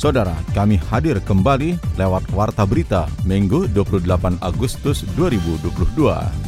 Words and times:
Saudara, 0.00 0.32
kami 0.56 0.80
hadir 0.88 1.20
kembali 1.20 1.76
lewat 2.00 2.24
Warta 2.32 2.64
Berita 2.64 3.04
Minggu 3.28 3.68
28 3.76 4.40
Agustus 4.40 5.04
2022 5.12 5.76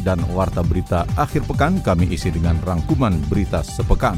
dan 0.08 0.16
Warta 0.32 0.64
Berita 0.64 1.04
akhir 1.20 1.44
pekan 1.44 1.76
kami 1.84 2.08
isi 2.16 2.32
dengan 2.32 2.56
rangkuman 2.64 3.12
berita 3.28 3.60
sepekan. 3.60 4.16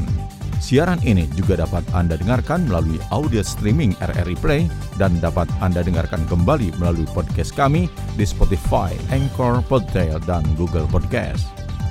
Siaran 0.63 1.03
ini 1.03 1.27
juga 1.35 1.59
dapat 1.59 1.83
Anda 1.91 2.15
dengarkan 2.15 2.71
melalui 2.71 2.95
audio 3.11 3.43
streaming 3.43 3.91
RRI 3.99 4.39
Play 4.39 4.61
dan 4.95 5.19
dapat 5.19 5.51
Anda 5.59 5.83
dengarkan 5.83 6.23
kembali 6.31 6.71
melalui 6.79 7.03
podcast 7.11 7.51
kami 7.51 7.91
di 8.15 8.23
Spotify, 8.23 8.95
Anchor, 9.11 9.59
Podtail, 9.67 10.23
dan 10.23 10.47
Google 10.55 10.87
Podcast. 10.87 11.43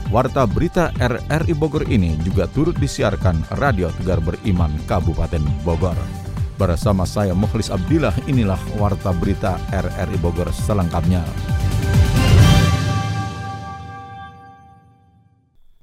Warta 0.08 0.48
berita 0.48 0.96
RRI 0.96 1.52
Bogor 1.52 1.84
ini 1.92 2.16
juga 2.24 2.48
turut 2.48 2.80
disiarkan 2.80 3.60
Radio 3.60 3.92
Tegar 4.00 4.24
Beriman 4.24 4.72
Kabupaten 4.88 5.44
Bogor. 5.60 6.23
Bersama 6.54 7.02
saya 7.02 7.34
Mukhlis 7.34 7.66
Abdillah, 7.66 8.14
inilah 8.30 8.58
Warta 8.78 9.10
Berita 9.10 9.58
RRI 9.74 10.18
Bogor 10.22 10.54
selengkapnya. 10.54 11.26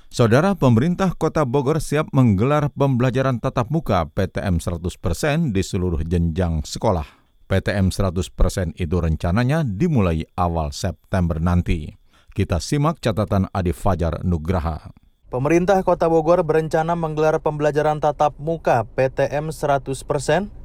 Saudara 0.07 0.55
pemerintah 0.55 1.11
Kota 1.15 1.43
Bogor 1.43 1.83
siap 1.83 2.11
menggelar 2.15 2.71
pembelajaran 2.71 3.43
tatap 3.43 3.67
muka 3.67 4.07
PTM 4.15 4.63
100% 4.63 5.51
di 5.51 5.59
seluruh 5.59 6.03
jenjang 6.07 6.63
sekolah. 6.63 7.07
PTM 7.51 7.91
100% 7.91 8.75
itu 8.79 8.95
rencananya 8.95 9.67
dimulai 9.67 10.23
awal 10.39 10.71
September 10.71 11.35
nanti. 11.39 11.91
Kita 12.31 12.63
simak 12.63 13.03
catatan 13.03 13.51
Adi 13.51 13.75
Fajar 13.75 14.23
Nugraha. 14.23 15.00
Pemerintah 15.31 15.79
Kota 15.87 16.11
Bogor 16.11 16.43
berencana 16.43 16.91
menggelar 16.91 17.39
pembelajaran 17.39 18.03
tatap 18.03 18.35
muka 18.35 18.83
PTM 18.99 19.55
100% 19.55 19.87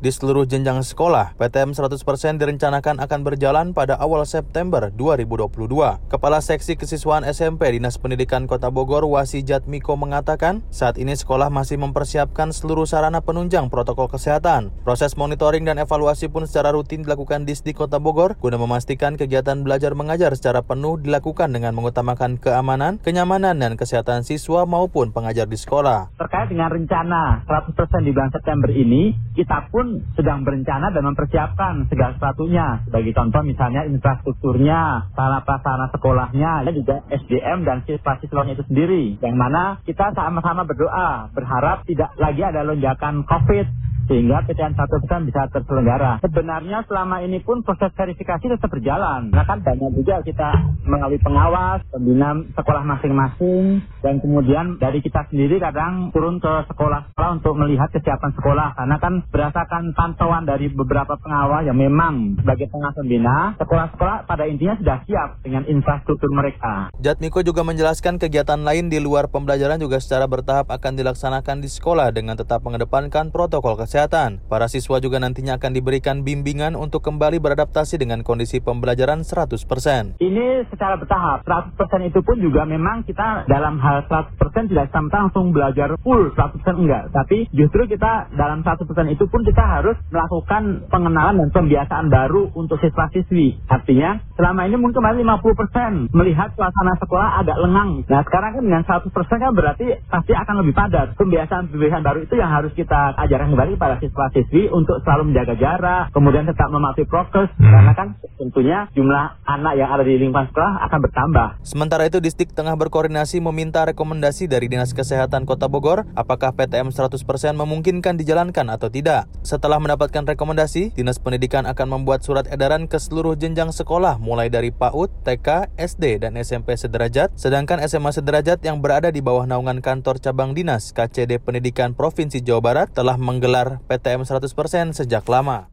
di 0.02 0.10
seluruh 0.10 0.42
jenjang 0.42 0.82
sekolah. 0.82 1.38
PTM 1.38 1.70
100% 1.70 1.94
direncanakan 2.42 2.98
akan 2.98 3.20
berjalan 3.22 3.70
pada 3.70 3.94
awal 3.94 4.26
September 4.26 4.90
2022. 4.90 6.10
Kepala 6.10 6.42
Seksi 6.42 6.74
Kesiswaan 6.74 7.22
SMP 7.22 7.78
Dinas 7.78 7.94
Pendidikan 7.94 8.50
Kota 8.50 8.66
Bogor 8.74 9.06
Wasi 9.06 9.46
Jatmiko 9.46 9.94
mengatakan, 9.94 10.66
saat 10.74 10.98
ini 10.98 11.14
sekolah 11.14 11.46
masih 11.46 11.78
mempersiapkan 11.78 12.50
seluruh 12.50 12.90
sarana 12.90 13.22
penunjang 13.22 13.70
protokol 13.70 14.10
kesehatan. 14.10 14.74
Proses 14.82 15.14
monitoring 15.14 15.62
dan 15.62 15.78
evaluasi 15.78 16.26
pun 16.26 16.42
secara 16.42 16.74
rutin 16.74 17.06
dilakukan 17.06 17.46
di 17.46 17.54
Kota 17.70 18.02
Bogor 18.02 18.34
guna 18.42 18.58
memastikan 18.58 19.14
kegiatan 19.14 19.62
belajar 19.62 19.94
mengajar 19.94 20.34
secara 20.34 20.66
penuh 20.66 20.98
dilakukan 20.98 21.54
dengan 21.54 21.70
mengutamakan 21.78 22.34
keamanan, 22.42 22.98
kenyamanan, 22.98 23.62
dan 23.62 23.78
kesehatan 23.78 24.26
siswa 24.26 24.55
siswa 24.56 24.64
maupun 24.64 25.12
pengajar 25.12 25.44
di 25.44 25.60
sekolah. 25.60 26.16
Terkait 26.16 26.48
dengan 26.48 26.72
rencana 26.72 27.44
100% 27.44 27.76
di 28.08 28.10
bulan 28.16 28.32
September 28.32 28.72
ini, 28.72 29.12
kita 29.36 29.68
pun 29.68 30.00
sedang 30.16 30.48
berencana 30.48 30.88
dan 30.96 31.04
mempersiapkan 31.12 31.84
segala 31.92 32.16
sesuatunya. 32.16 32.88
Sebagai 32.88 33.12
contoh 33.12 33.44
misalnya 33.44 33.84
infrastrukturnya, 33.84 35.12
sarana 35.12 35.44
prasarana 35.44 35.92
sekolahnya, 35.92 36.64
dan 36.64 36.72
juga 36.72 37.04
SDM 37.12 37.68
dan 37.68 37.84
siswa-siswanya 37.84 38.56
itu 38.56 38.64
sendiri. 38.64 39.20
Yang 39.20 39.36
mana 39.36 39.62
kita 39.84 40.16
sama-sama 40.16 40.64
berdoa, 40.64 41.28
berharap 41.36 41.84
tidak 41.84 42.16
lagi 42.16 42.40
ada 42.40 42.64
lonjakan 42.64 43.28
COVID 43.28 43.66
sehingga 44.06 44.46
PTN 44.46 44.74
satu 44.78 45.02
kan 45.10 45.26
bisa 45.26 45.50
terselenggara. 45.50 46.22
Sebenarnya 46.22 46.86
selama 46.86 47.22
ini 47.26 47.42
pun 47.42 47.66
proses 47.66 47.90
verifikasi 47.98 48.46
tetap 48.46 48.70
berjalan. 48.70 49.34
Karena 49.34 49.44
kan 49.44 49.58
banyak 49.66 49.90
juga 49.98 50.22
kita 50.22 50.50
melalui 50.86 51.18
pengawas, 51.18 51.82
pembina 51.90 52.38
sekolah 52.54 52.82
masing-masing, 52.86 53.82
dan 54.00 54.22
kemudian 54.22 54.78
dari 54.78 55.02
kita 55.02 55.26
sendiri 55.28 55.58
kadang 55.58 56.14
turun 56.14 56.38
ke 56.38 56.54
sekolah-sekolah 56.70 57.30
untuk 57.42 57.54
melihat 57.58 57.90
kesiapan 57.90 58.32
sekolah. 58.38 58.68
Karena 58.78 58.96
kan 59.02 59.12
berdasarkan 59.26 59.82
pantauan 59.98 60.46
dari 60.46 60.70
beberapa 60.70 61.18
pengawas 61.18 61.66
yang 61.66 61.78
memang 61.78 62.38
sebagai 62.38 62.70
pengawas 62.70 62.94
pembina, 62.94 63.36
sekolah-sekolah 63.58 64.30
pada 64.30 64.44
intinya 64.46 64.78
sudah 64.78 64.98
siap 65.04 65.28
dengan 65.42 65.66
infrastruktur 65.66 66.30
mereka. 66.30 66.94
Jatmiko 67.02 67.42
juga 67.42 67.66
menjelaskan 67.66 68.22
kegiatan 68.22 68.62
lain 68.62 68.86
di 68.86 69.02
luar 69.02 69.26
pembelajaran 69.26 69.82
juga 69.82 69.98
secara 69.98 70.30
bertahap 70.30 70.70
akan 70.70 70.92
dilaksanakan 70.94 71.58
di 71.58 71.68
sekolah 71.68 72.14
dengan 72.14 72.38
tetap 72.38 72.62
mengedepankan 72.62 73.34
protokol 73.34 73.74
kesehatan 73.74 73.95
kesehatan. 73.96 74.44
Para 74.52 74.68
siswa 74.68 75.00
juga 75.00 75.16
nantinya 75.16 75.56
akan 75.56 75.72
diberikan 75.72 76.20
bimbingan 76.20 76.76
untuk 76.76 77.00
kembali 77.00 77.40
beradaptasi 77.40 77.96
dengan 77.96 78.20
kondisi 78.20 78.60
pembelajaran 78.60 79.24
100%. 79.24 80.20
Ini 80.20 80.68
secara 80.68 81.00
bertahap. 81.00 81.48
100% 81.48 82.04
itu 82.04 82.20
pun 82.20 82.36
juga 82.36 82.68
memang 82.68 83.08
kita 83.08 83.48
dalam 83.48 83.80
hal 83.80 84.04
100% 84.04 84.68
tidak 84.68 84.92
sampai 84.92 85.16
langsung 85.16 85.56
belajar 85.56 85.96
full 86.04 86.28
100% 86.36 86.60
enggak. 86.76 87.08
Tapi 87.08 87.48
justru 87.56 87.88
kita 87.88 88.28
dalam 88.36 88.60
100% 88.60 88.84
itu 89.08 89.24
pun 89.32 89.40
kita 89.48 89.64
harus 89.64 89.96
melakukan 90.12 90.84
pengenalan 90.92 91.40
dan 91.40 91.50
pembiasaan 91.56 92.12
baru 92.12 92.52
untuk 92.52 92.76
siswa-siswi. 92.84 93.64
Artinya 93.72 94.20
selama 94.36 94.68
ini 94.68 94.76
mungkin 94.76 95.00
masih 95.00 95.24
50% 95.24 96.12
melihat 96.12 96.52
suasana 96.52 97.00
sekolah 97.00 97.40
agak 97.40 97.56
lengang. 97.64 98.04
Nah 98.12 98.20
sekarang 98.28 98.60
kan 98.60 98.62
dengan 98.68 98.84
100% 98.84 99.08
kan 99.40 99.52
berarti 99.56 99.86
pasti 100.12 100.36
akan 100.36 100.54
lebih 100.60 100.74
padat. 100.76 101.16
Pembiasaan-pembiasaan 101.16 102.04
baru 102.04 102.18
itu 102.28 102.34
yang 102.36 102.52
harus 102.52 102.76
kita 102.76 103.16
ajarkan 103.24 103.56
kembali 103.56 103.80
para 103.86 104.02
siswa-siswi 104.02 104.66
untuk 104.74 104.98
selalu 105.06 105.30
menjaga 105.30 105.54
jarak, 105.54 106.10
kemudian 106.10 106.42
tetap 106.42 106.66
mematuhi 106.74 107.06
prokes, 107.06 107.54
hmm. 107.54 107.70
karena 107.70 107.92
kan 107.94 108.08
tentunya 108.34 108.78
jumlah 108.98 109.38
anak 109.46 109.78
yang 109.78 109.94
ada 109.94 110.02
di 110.02 110.18
lingkungan 110.18 110.50
sekolah 110.50 110.82
akan 110.90 110.98
bertambah. 111.06 111.48
Sementara 111.62 112.02
itu, 112.10 112.18
Distrik 112.18 112.50
tengah 112.50 112.74
berkoordinasi 112.74 113.38
meminta 113.38 113.86
rekomendasi 113.86 114.50
dari 114.50 114.66
Dinas 114.66 114.90
Kesehatan 114.90 115.46
Kota 115.46 115.70
Bogor, 115.70 116.02
apakah 116.18 116.50
PTM 116.58 116.90
100% 116.90 117.14
memungkinkan 117.54 118.18
dijalankan 118.18 118.66
atau 118.74 118.90
tidak. 118.90 119.30
Setelah 119.46 119.78
mendapatkan 119.78 120.34
rekomendasi, 120.34 120.98
Dinas 120.98 121.22
Pendidikan 121.22 121.62
akan 121.70 121.86
membuat 121.86 122.26
surat 122.26 122.50
edaran 122.50 122.90
ke 122.90 122.98
seluruh 122.98 123.38
jenjang 123.38 123.70
sekolah, 123.70 124.18
mulai 124.18 124.50
dari 124.50 124.74
PAUD, 124.74 125.22
TK, 125.22 125.78
SD, 125.78 126.26
dan 126.26 126.34
SMP 126.34 126.74
sederajat, 126.74 127.30
sedangkan 127.38 127.78
SMA 127.86 128.10
sederajat 128.10 128.58
yang 128.66 128.82
berada 128.82 129.14
di 129.14 129.22
bawah 129.22 129.46
naungan 129.46 129.78
kantor 129.78 130.18
cabang 130.18 130.58
dinas 130.58 130.90
KCD 130.90 131.38
Pendidikan 131.38 131.94
Provinsi 131.94 132.42
Jawa 132.42 132.58
Barat 132.58 132.88
telah 132.90 133.14
menggelar 133.14 133.75
PTM 133.84 134.24
100% 134.24 134.96
sejak 134.96 135.24
lama. 135.28 135.68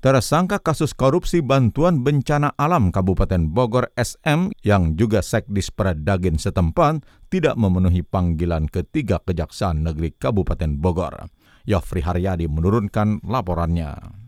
Tersangka 0.00 0.56
kasus 0.56 0.96
korupsi 0.96 1.44
bantuan 1.44 2.00
bencana 2.00 2.56
alam 2.56 2.88
Kabupaten 2.88 3.52
Bogor 3.52 3.92
SM 4.00 4.48
yang 4.64 4.96
juga 4.96 5.20
sekdis 5.20 5.68
Pradagin 5.68 6.40
setempat 6.40 7.04
tidak 7.28 7.60
memenuhi 7.60 8.00
panggilan 8.00 8.64
ketiga 8.72 9.20
Kejaksaan 9.20 9.84
Negeri 9.84 10.16
Kabupaten 10.16 10.80
Bogor. 10.80 11.28
Yofri 11.68 12.00
Haryadi 12.00 12.48
menurunkan 12.48 13.20
laporannya. 13.28 14.19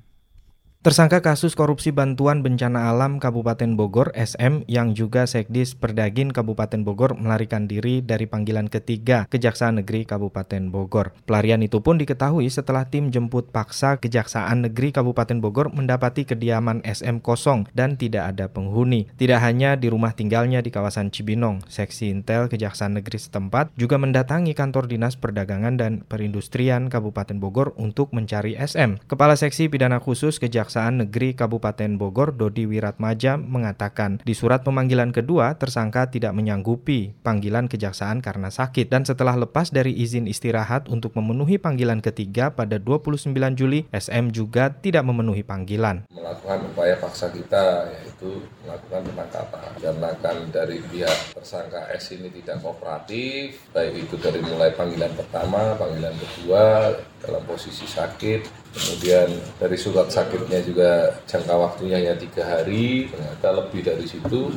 Tersangka 0.82 1.22
kasus 1.22 1.54
korupsi 1.54 1.94
bantuan 1.94 2.43
bencana 2.43 2.91
alam 2.91 3.22
Kabupaten 3.22 3.78
Bogor 3.78 4.10
SM 4.19 4.66
yang 4.66 4.98
juga 4.98 5.31
Sekdis 5.31 5.78
Perdagin 5.78 6.34
Kabupaten 6.34 6.82
Bogor 6.82 7.15
melarikan 7.15 7.70
diri 7.70 8.03
dari 8.03 8.26
panggilan 8.26 8.66
ketiga 8.66 9.31
Kejaksaan 9.31 9.78
Negeri 9.78 10.03
Kabupaten 10.03 10.75
Bogor. 10.75 11.15
Pelarian 11.22 11.62
itu 11.62 11.78
pun 11.87 12.03
diketahui 12.03 12.50
setelah 12.50 12.91
tim 12.91 13.15
jemput 13.15 13.54
paksa 13.54 14.03
Kejaksaan 14.03 14.66
Negeri 14.66 14.91
Kabupaten 14.91 15.38
Bogor 15.38 15.70
mendapati 15.70 16.26
kediaman 16.26 16.82
SM 16.82 17.22
kosong 17.22 17.70
dan 17.78 17.94
tidak 17.94 18.34
ada 18.34 18.50
penghuni. 18.50 19.06
Tidak 19.14 19.38
hanya 19.38 19.78
di 19.78 19.87
rumah 19.87 20.19
tinggalnya 20.19 20.67
di 20.67 20.75
kawasan 20.75 21.14
Cibinong, 21.14 21.62
Seksi 21.70 22.11
Intel 22.11 22.50
Kejaksaan 22.50 22.99
Negeri 22.99 23.23
setempat 23.23 23.70
juga 23.78 24.02
mendatangi 24.02 24.50
kantor 24.50 24.90
Dinas 24.90 25.14
Perdagangan 25.14 25.78
dan 25.78 26.02
Perindustrian 26.11 26.90
Kabupaten 26.90 27.38
Bogor 27.38 27.70
untuk 27.78 28.11
mencari 28.11 28.58
SM. 28.58 28.99
Kepala 29.06 29.38
Seksi 29.38 29.70
Pidana 29.70 30.02
Khusus 30.02 30.43
Kejaksaan 30.43 30.72
Kejaksaan 30.73 31.05
Negeri 31.05 31.37
Kabupaten 31.37 32.01
Bogor 32.01 32.33
Dodi 32.33 32.65
Wiratmaja 32.65 33.37
mengatakan 33.37 34.25
di 34.25 34.33
surat 34.33 34.65
pemanggilan 34.65 35.13
kedua 35.13 35.61
tersangka 35.61 36.09
tidak 36.09 36.33
menyanggupi 36.33 37.13
panggilan 37.21 37.69
kejaksaan 37.69 38.25
karena 38.25 38.49
sakit 38.49 38.89
dan 38.89 39.05
setelah 39.05 39.37
lepas 39.37 39.69
dari 39.69 39.93
izin 39.93 40.25
istirahat 40.25 40.89
untuk 40.89 41.13
memenuhi 41.13 41.61
panggilan 41.61 42.01
ketiga 42.01 42.57
pada 42.57 42.81
29 42.81 43.37
Juli 43.53 43.85
SM 43.93 44.33
juga 44.33 44.73
tidak 44.73 45.05
memenuhi 45.05 45.45
panggilan. 45.45 46.09
Melakukan 46.09 46.65
upaya 46.73 46.97
paksa 46.97 47.29
kita 47.29 47.93
yaitu 47.93 48.41
melakukan 48.65 49.13
penangkapan 49.13 49.77
karena 49.77 50.11
kan 50.25 50.41
dari 50.49 50.81
pihak 50.89 51.37
tersangka 51.37 51.85
S 51.93 52.17
ini 52.17 52.33
tidak 52.33 52.65
kooperatif 52.65 53.61
baik 53.77 54.09
itu 54.09 54.17
dari 54.17 54.41
mulai 54.41 54.73
panggilan 54.73 55.13
pertama, 55.21 55.77
panggilan 55.77 56.17
kedua 56.17 56.97
dalam 57.23 57.43
posisi 57.47 57.87
sakit. 57.87 58.41
Kemudian 58.73 59.29
dari 59.61 59.77
surat 59.79 60.11
sakitnya 60.11 60.61
juga 60.65 60.91
jangka 61.29 61.55
waktunya 61.55 61.97
hanya 62.03 62.15
tiga 62.19 62.43
hari 62.45 63.07
ternyata 63.09 63.49
lebih 63.63 63.81
dari 63.85 64.05
situ 64.09 64.49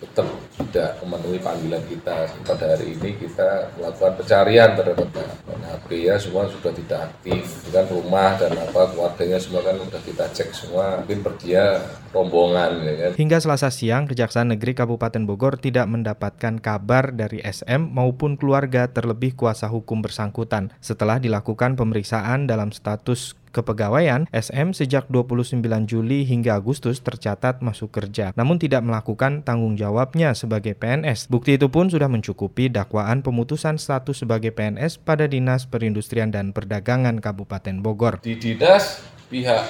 tetap 0.00 0.26
tidak 0.56 0.96
memenuhi 1.04 1.38
panggilan 1.38 1.84
kita. 1.84 2.24
Pada 2.48 2.64
hari 2.72 2.96
ini 2.96 3.20
kita 3.20 3.68
melakukan 3.76 4.16
pencarian 4.16 4.72
terhadap 4.72 5.08
dan 5.12 5.60
HP 5.60 5.88
ya 6.08 6.16
semua 6.16 6.48
sudah 6.48 6.72
tidak 6.72 7.12
aktif. 7.12 7.44
Dengan 7.68 7.86
rumah 7.92 8.40
dan 8.40 8.56
apa 8.56 8.90
keluarganya 8.90 9.38
semua 9.38 9.60
kan 9.60 9.76
sudah 9.76 10.02
kita 10.02 10.24
cek 10.32 10.48
semua. 10.56 11.04
Mungkin 11.04 11.20
pergia 11.20 11.84
rombongan 12.16 12.80
ya 12.80 12.94
kan. 12.96 13.10
Hingga 13.20 13.38
Selasa 13.44 13.68
siang, 13.68 14.08
Kejaksaan 14.08 14.56
Negeri 14.56 14.72
Kabupaten 14.72 15.22
Bogor 15.28 15.60
tidak 15.60 15.84
mendapatkan 15.86 16.56
kabar 16.58 17.12
dari 17.12 17.44
SM 17.44 17.92
maupun 17.92 18.40
keluarga 18.40 18.88
terlebih 18.88 19.36
kuasa 19.36 19.68
hukum 19.68 20.00
bersangkutan 20.00 20.72
setelah 20.80 21.20
dilakukan 21.20 21.76
pemeriksaan 21.76 22.48
dalam 22.48 22.72
status 22.72 23.36
kepegawaian, 23.50 24.30
SM 24.30 24.72
sejak 24.72 25.10
29 25.10 25.62
Juli 25.86 26.22
hingga 26.26 26.58
Agustus 26.58 27.02
tercatat 27.02 27.60
masuk 27.60 27.90
kerja, 27.90 28.30
namun 28.38 28.56
tidak 28.56 28.86
melakukan 28.86 29.42
tanggung 29.42 29.74
jawabnya 29.74 30.32
sebagai 30.32 30.78
PNS. 30.78 31.26
Bukti 31.28 31.58
itu 31.58 31.68
pun 31.68 31.90
sudah 31.90 32.06
mencukupi 32.06 32.70
dakwaan 32.70 33.20
pemutusan 33.26 33.76
status 33.76 34.22
sebagai 34.22 34.54
PNS 34.54 35.02
pada 35.02 35.26
Dinas 35.26 35.66
Perindustrian 35.66 36.30
dan 36.30 36.54
Perdagangan 36.54 37.18
Kabupaten 37.18 37.82
Bogor. 37.82 38.22
Di 38.22 38.38
dinas 38.38 39.02
pihak 39.30 39.62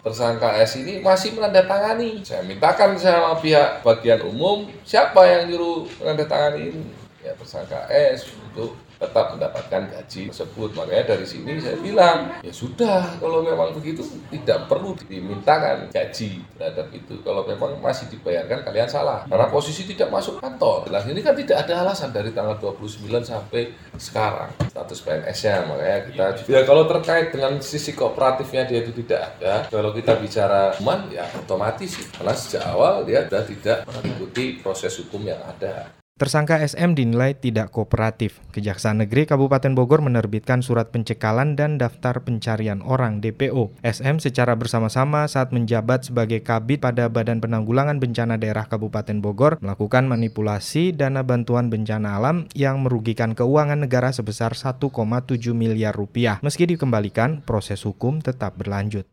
tersangka 0.00 0.56
S 0.58 0.78
ini 0.80 1.02
masih 1.02 1.34
menandatangani. 1.36 2.22
Saya 2.22 2.46
mintakan 2.46 2.96
sama 2.96 3.36
pihak 3.42 3.82
bagian 3.84 4.22
umum 4.24 4.70
siapa 4.86 5.26
yang 5.26 5.50
nyuruh 5.50 5.86
menandatangani 6.00 6.60
ini. 6.72 6.82
Ya 7.20 7.36
tersangka 7.36 7.84
S 7.92 8.32
untuk 8.48 8.78
tetap 9.00 9.34
mendapatkan 9.34 9.82
gaji 9.88 10.28
tersebut. 10.28 10.76
Makanya 10.76 11.16
dari 11.16 11.24
sini 11.24 11.56
saya 11.56 11.80
bilang, 11.80 12.36
ya 12.44 12.52
sudah 12.52 13.16
kalau 13.16 13.40
memang 13.40 13.72
begitu 13.72 14.04
tidak 14.28 14.68
perlu 14.68 14.92
dimintakan 15.08 15.88
gaji 15.88 16.44
terhadap 16.60 16.92
itu. 16.92 17.16
Kalau 17.24 17.48
memang 17.48 17.80
masih 17.80 18.12
dibayarkan 18.12 18.60
kalian 18.68 18.88
salah. 18.92 19.24
Karena 19.24 19.48
posisi 19.48 19.88
tidak 19.88 20.12
masuk 20.12 20.36
kantor. 20.44 20.92
Nah 20.92 21.00
ini 21.08 21.24
kan 21.24 21.32
tidak 21.32 21.64
ada 21.64 21.88
alasan 21.88 22.12
dari 22.12 22.30
tanggal 22.36 22.60
29 22.60 23.08
sampai 23.24 23.72
sekarang 23.96 24.52
status 24.68 25.00
PNS-nya. 25.00 25.64
Makanya 25.64 25.98
kita 26.06 26.24
ya 26.44 26.60
kalau 26.68 26.84
terkait 26.84 27.32
dengan 27.32 27.56
sisi 27.64 27.96
kooperatifnya 27.96 28.68
dia 28.68 28.84
itu 28.84 28.92
tidak 29.00 29.32
ada. 29.36 29.64
Kalau 29.72 29.96
kita 29.96 30.20
bicara 30.20 30.76
hukuman 30.76 31.08
ya 31.08 31.24
otomatis 31.38 31.96
karena 32.12 32.34
sejak 32.36 32.64
awal 32.68 33.06
dia 33.08 33.24
sudah 33.24 33.44
tidak 33.48 33.78
mengikuti 33.88 34.60
proses 34.60 34.92
hukum 35.00 35.24
yang 35.24 35.40
ada. 35.40 35.99
Tersangka 36.20 36.60
SM 36.60 36.92
dinilai 36.92 37.32
tidak 37.32 37.72
kooperatif. 37.72 38.44
Kejaksaan 38.52 39.00
Negeri 39.00 39.24
Kabupaten 39.24 39.72
Bogor 39.72 40.04
menerbitkan 40.04 40.60
surat 40.60 40.92
pencekalan 40.92 41.56
dan 41.56 41.80
daftar 41.80 42.20
pencarian 42.20 42.84
orang 42.84 43.24
DPO. 43.24 43.72
SM 43.80 44.20
secara 44.20 44.52
bersama-sama 44.52 45.24
saat 45.32 45.48
menjabat 45.48 46.12
sebagai 46.12 46.44
kabit 46.44 46.84
pada 46.84 47.08
Badan 47.08 47.40
Penanggulangan 47.40 47.96
Bencana 47.96 48.36
Daerah 48.36 48.68
Kabupaten 48.68 49.24
Bogor 49.24 49.56
melakukan 49.64 50.12
manipulasi 50.12 50.92
dana 50.92 51.24
bantuan 51.24 51.72
bencana 51.72 52.20
alam 52.20 52.44
yang 52.52 52.84
merugikan 52.84 53.32
keuangan 53.32 53.80
negara 53.80 54.12
sebesar 54.12 54.52
1,7 54.52 54.92
miliar 55.56 55.96
rupiah. 55.96 56.36
Meski 56.44 56.68
dikembalikan, 56.68 57.40
proses 57.48 57.80
hukum 57.88 58.20
tetap 58.20 58.60
berlanjut. 58.60 59.08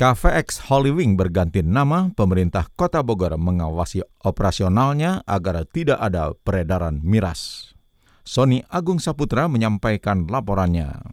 Cafe 0.00 0.32
X 0.32 0.64
Holy 0.72 0.96
berganti 1.12 1.60
nama, 1.60 2.08
pemerintah 2.16 2.64
Kota 2.72 3.04
Bogor 3.04 3.36
mengawasi 3.36 4.00
operasionalnya 4.24 5.20
agar 5.28 5.68
tidak 5.68 6.00
ada 6.00 6.32
peredaran 6.40 7.04
miras. 7.04 7.76
Sony 8.24 8.64
Agung 8.72 8.96
Saputra 8.96 9.44
menyampaikan 9.44 10.24
laporannya. 10.24 11.04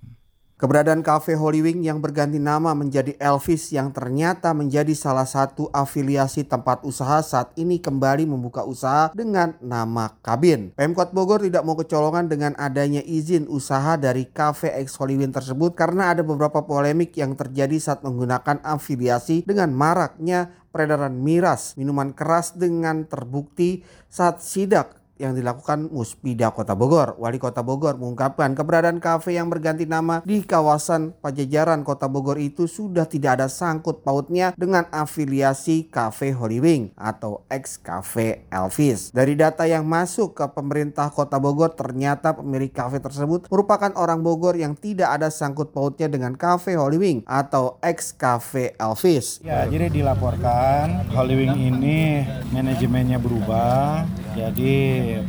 Keberadaan 0.58 1.06
Cafe 1.06 1.38
Holy 1.38 1.62
Wing 1.62 1.86
yang 1.86 2.02
berganti 2.02 2.42
nama 2.42 2.74
menjadi 2.74 3.14
Elvis 3.22 3.70
yang 3.70 3.94
ternyata 3.94 4.58
menjadi 4.58 4.90
salah 4.98 5.30
satu 5.30 5.70
afiliasi 5.70 6.50
tempat 6.50 6.82
usaha 6.82 7.22
saat 7.22 7.54
ini 7.62 7.78
kembali 7.78 8.26
membuka 8.26 8.66
usaha 8.66 9.14
dengan 9.14 9.54
nama 9.62 10.18
Kabin. 10.26 10.74
Pemkot 10.74 11.14
Bogor 11.14 11.46
tidak 11.46 11.62
mau 11.62 11.78
kecolongan 11.78 12.26
dengan 12.26 12.58
adanya 12.58 13.06
izin 13.06 13.46
usaha 13.46 14.02
dari 14.02 14.26
Cafe 14.34 14.74
X 14.82 14.98
Holy 14.98 15.22
Wing 15.22 15.30
tersebut 15.30 15.78
karena 15.78 16.10
ada 16.10 16.26
beberapa 16.26 16.66
polemik 16.66 17.14
yang 17.14 17.38
terjadi 17.38 17.78
saat 17.78 18.02
menggunakan 18.02 18.58
afiliasi 18.66 19.46
dengan 19.46 19.70
maraknya 19.78 20.58
peredaran 20.74 21.22
miras, 21.22 21.78
minuman 21.78 22.18
keras 22.18 22.58
dengan 22.58 23.06
terbukti 23.06 23.86
saat 24.10 24.42
sidak 24.42 24.98
yang 25.18 25.38
dilakukan 25.38 25.90
Muspida 25.90 26.54
Kota 26.54 26.74
Bogor. 26.74 27.18
Wali 27.18 27.38
Kota 27.42 27.62
Bogor 27.62 27.98
mengungkapkan 27.98 28.54
keberadaan 28.54 29.02
kafe 29.02 29.38
yang 29.38 29.50
berganti 29.50 29.86
nama 29.86 30.22
di 30.24 30.42
kawasan 30.46 31.14
Pajajaran 31.20 31.82
Kota 31.82 32.06
Bogor 32.10 32.38
itu 32.38 32.66
sudah 32.66 33.06
tidak 33.10 33.42
ada 33.42 33.48
sangkut 33.50 34.06
pautnya 34.06 34.54
dengan 34.56 34.86
afiliasi 34.94 35.90
Cafe 35.90 36.32
Holy 36.34 36.60
Wing 36.62 36.84
atau 36.96 37.46
ex 37.50 37.82
Cafe 37.82 38.48
Elvis. 38.54 39.10
Dari 39.12 39.34
data 39.34 39.66
yang 39.66 39.86
masuk 39.86 40.38
ke 40.38 40.46
pemerintah 40.54 41.10
Kota 41.10 41.42
Bogor 41.42 41.74
ternyata 41.74 42.38
pemilik 42.38 42.70
kafe 42.70 43.02
tersebut 43.02 43.50
merupakan 43.50 43.90
orang 43.98 44.22
Bogor 44.22 44.54
yang 44.54 44.78
tidak 44.78 45.18
ada 45.18 45.34
sangkut 45.34 45.74
pautnya 45.74 46.06
dengan 46.06 46.38
Cafe 46.38 46.78
Holy 46.78 46.98
Wing 46.98 47.20
atau 47.26 47.82
ex 47.82 48.14
Cafe 48.14 48.78
Elvis. 48.78 49.42
Ya, 49.42 49.66
jadi 49.66 49.90
dilaporkan 49.90 51.10
Holy 51.12 51.36
Wing 51.44 51.56
ini 51.58 52.24
manajemennya 52.54 53.18
berubah, 53.18 54.06
jadi 54.38 54.76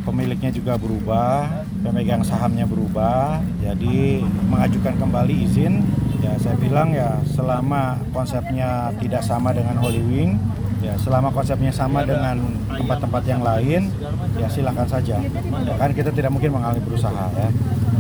pemiliknya 0.03 0.51
juga 0.51 0.75
berubah, 0.81 1.65
pemegang 1.85 2.23
sahamnya 2.27 2.65
berubah, 2.67 3.43
jadi 3.63 4.23
mengajukan 4.51 4.95
kembali 4.99 5.35
izin. 5.49 5.83
Ya 6.19 6.35
saya 6.43 6.59
bilang 6.59 6.91
ya 6.91 7.23
selama 7.31 7.95
konsepnya 8.11 8.91
tidak 8.99 9.23
sama 9.23 9.55
dengan 9.55 9.79
Holy 9.79 10.03
Wing, 10.03 10.35
ya 10.83 10.99
selama 10.99 11.31
konsepnya 11.31 11.71
sama 11.71 12.03
dengan 12.03 12.43
tempat-tempat 12.67 13.23
yang 13.23 13.43
lain, 13.47 13.87
ya 14.35 14.51
silakan 14.51 14.89
saja. 14.91 15.23
Ya 15.63 15.75
kan 15.79 15.95
kita 15.95 16.11
tidak 16.11 16.35
mungkin 16.35 16.59
mengalami 16.59 16.83
berusaha 16.83 17.31
ya. 17.39 17.49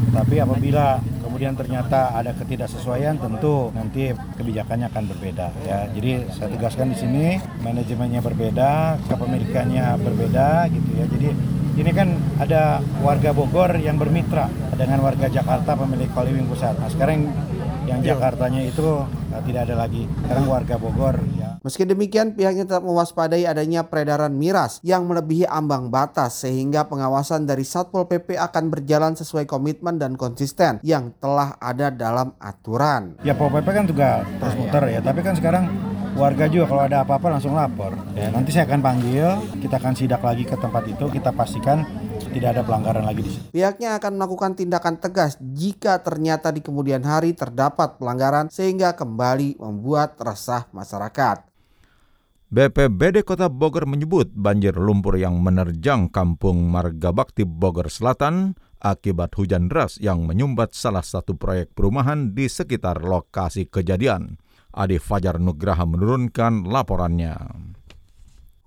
Tapi 0.09 0.43
apabila 0.43 0.99
kemudian 1.23 1.55
ternyata 1.55 2.11
ada 2.11 2.35
ketidaksesuaian 2.35 3.15
tentu 3.23 3.71
nanti 3.71 4.11
kebijakannya 4.35 4.91
akan 4.91 5.05
berbeda 5.15 5.55
ya. 5.63 5.87
Jadi 5.95 6.27
saya 6.35 6.51
tegaskan 6.51 6.91
di 6.91 6.97
sini 6.99 7.27
manajemennya 7.63 8.19
berbeda, 8.19 8.99
kepemilikannya 9.07 9.95
berbeda 10.03 10.67
gitu 10.75 10.91
ya. 10.99 11.07
Jadi 11.07 11.29
ini 11.79 11.95
kan 11.95 12.11
ada 12.43 12.83
warga 13.07 13.31
Bogor 13.31 13.79
yang 13.79 14.03
bermitra 14.03 14.51
dengan 14.75 14.99
warga 14.99 15.31
Jakarta 15.31 15.79
pemilik 15.79 16.11
Koliwing 16.11 16.51
Pusat. 16.51 16.75
Nah 16.83 16.91
sekarang 16.91 17.31
yang 17.87 18.03
Jakartanya 18.03 18.67
itu 18.67 19.07
nah, 19.31 19.41
tidak 19.47 19.71
ada 19.71 19.87
lagi. 19.87 20.11
Sekarang 20.27 20.45
warga 20.51 20.75
Bogor 20.75 21.23
ya. 21.39 21.49
Meski 21.63 21.87
demikian, 21.87 22.39
pihaknya 22.39 22.67
tetap 22.67 22.87
mewaspadai 22.87 23.47
adanya 23.47 23.87
peredaran 23.87 24.35
miras 24.35 24.79
yang 24.87 25.07
melebihi 25.11 25.47
ambang 25.47 25.91
batas 25.91 26.47
sehingga 26.47 26.87
pengawasan 26.87 27.47
dari 27.47 27.67
Satpol 27.67 28.07
PP 28.07 28.39
akan 28.39 28.71
berjalan 28.71 29.19
sesuai 29.19 29.47
komitmen 29.47 29.99
dan 29.99 30.15
konsisten 30.15 30.79
yang 30.87 31.15
telah 31.19 31.59
ada 31.59 31.91
dalam 31.91 32.35
aturan. 32.39 33.19
Ya 33.27 33.35
Pol 33.35 33.51
PP 33.51 33.67
kan 33.71 33.87
juga 33.87 34.23
terus 34.39 34.55
muter 34.55 34.83
ya, 34.87 35.01
tapi 35.03 35.21
kan 35.23 35.35
sekarang 35.35 35.67
warga 36.19 36.51
juga 36.51 36.67
kalau 36.67 36.83
ada 36.83 37.07
apa-apa 37.07 37.39
langsung 37.39 37.55
lapor. 37.55 37.95
Ya, 38.19 38.35
nanti 38.35 38.51
saya 38.51 38.67
akan 38.67 38.83
panggil, 38.83 39.39
kita 39.63 39.79
akan 39.79 39.95
sidak 39.95 40.21
lagi 40.27 40.43
ke 40.43 40.59
tempat 40.59 40.85
itu, 40.91 41.07
kita 41.07 41.31
pastikan 41.31 41.87
tidak 42.35 42.59
ada 42.59 42.63
pelanggaran 42.67 43.07
lagi 43.07 43.23
di 43.23 43.31
situ. 43.31 43.47
Pihaknya 43.55 43.97
akan 43.97 44.19
melakukan 44.19 44.59
tindakan 44.59 44.99
tegas 44.99 45.39
jika 45.39 46.03
ternyata 46.03 46.51
di 46.51 46.61
kemudian 46.61 47.07
hari 47.07 47.33
terdapat 47.39 47.97
pelanggaran 48.03 48.51
sehingga 48.51 48.99
kembali 48.99 49.63
membuat 49.63 50.19
resah 50.19 50.67
masyarakat. 50.75 51.47
BPBD 52.49 53.29
Kota 53.29 53.53
Bogor 53.53 53.85
menyebut 53.85 54.33
banjir 54.33 54.73
lumpur 54.73 55.21
yang 55.21 55.37
menerjang 55.37 56.09
kampung 56.09 56.65
Marga 56.73 57.13
Bakti 57.13 57.45
Bogor 57.45 57.93
Selatan 57.93 58.57
akibat 58.81 59.37
hujan 59.37 59.69
deras 59.69 60.01
yang 60.01 60.25
menyumbat 60.25 60.73
salah 60.73 61.05
satu 61.05 61.37
proyek 61.37 61.77
perumahan 61.77 62.33
di 62.33 62.49
sekitar 62.49 63.05
lokasi 63.05 63.69
kejadian. 63.69 64.41
Adi 64.69 65.01
Fajar 65.01 65.41
Nugraha 65.41 65.89
menurunkan 65.89 66.69
laporannya. 66.69 67.35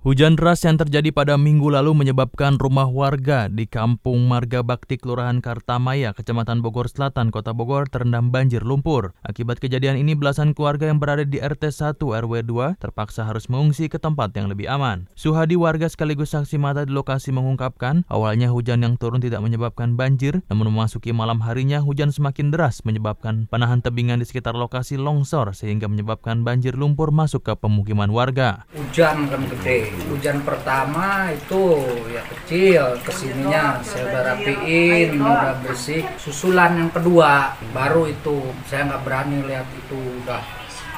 Hujan 0.02 0.34
deras 0.34 0.66
yang 0.66 0.82
terjadi 0.82 1.14
pada 1.14 1.38
minggu 1.38 1.70
lalu 1.70 1.94
menyebabkan 1.94 2.58
rumah 2.58 2.90
warga 2.90 3.46
di 3.46 3.70
Kampung 3.70 4.26
Marga 4.26 4.66
Bakti 4.66 4.98
Kelurahan 4.98 5.46
Kartamaya, 5.46 6.18
Kecamatan 6.18 6.66
Bogor 6.66 6.90
Selatan, 6.90 7.30
Kota 7.30 7.54
Bogor 7.54 7.86
terendam 7.86 8.34
banjir 8.34 8.66
lumpur. 8.66 9.14
Akibat 9.22 9.62
kejadian 9.62 10.02
ini 10.02 10.18
belasan 10.18 10.58
keluarga 10.58 10.90
yang 10.90 10.98
berada 10.98 11.22
di 11.22 11.38
RT 11.38 11.70
1 11.70 12.02
RW 12.02 12.34
2 12.50 12.82
terpaksa 12.82 13.30
harus 13.30 13.46
mengungsi 13.46 13.94
ke 13.94 14.02
tempat 14.02 14.34
yang 14.34 14.50
lebih 14.50 14.74
aman. 14.74 15.06
Suhadi 15.14 15.54
warga 15.54 15.86
sekaligus 15.86 16.34
saksi 16.34 16.58
mata 16.58 16.82
di 16.82 16.98
lokasi 16.98 17.30
mengungkapkan, 17.30 18.02
awalnya 18.10 18.50
hujan 18.50 18.82
yang 18.82 18.98
turun 18.98 19.22
tidak 19.22 19.46
menyebabkan 19.46 20.02
banjir, 20.02 20.42
namun 20.50 20.74
memasuki 20.74 21.14
malam 21.14 21.46
harinya 21.46 21.78
hujan 21.78 22.10
semakin 22.10 22.50
deras 22.50 22.82
menyebabkan 22.90 23.46
panahan 23.54 23.86
tebingan 23.86 24.18
di 24.18 24.26
sekitar 24.26 24.58
lokasi 24.58 24.98
longsor 24.98 25.54
sehingga 25.54 25.86
menyebabkan 25.86 26.42
banjir 26.42 26.74
lumpur 26.74 27.14
masuk 27.14 27.46
ke 27.46 27.54
pemukiman 27.54 28.10
warga. 28.10 28.66
Hujan 28.74 29.30
kan 29.30 29.46
gede 29.46 29.91
hujan 30.10 30.44
pertama 30.44 31.32
itu 31.32 31.84
ya 32.12 32.24
kecil 32.26 32.84
ke 33.04 33.12
sininya 33.12 33.80
saya 33.84 34.08
udah 34.12 34.22
rapiin 34.34 35.20
udah 35.20 35.56
bersih 35.64 36.04
susulan 36.20 36.78
yang 36.78 36.92
kedua 36.92 37.56
baru 37.76 38.08
itu 38.08 38.52
saya 38.68 38.92
nggak 38.92 39.04
berani 39.04 39.44
lihat 39.48 39.68
itu 39.76 40.00
udah 40.24 40.42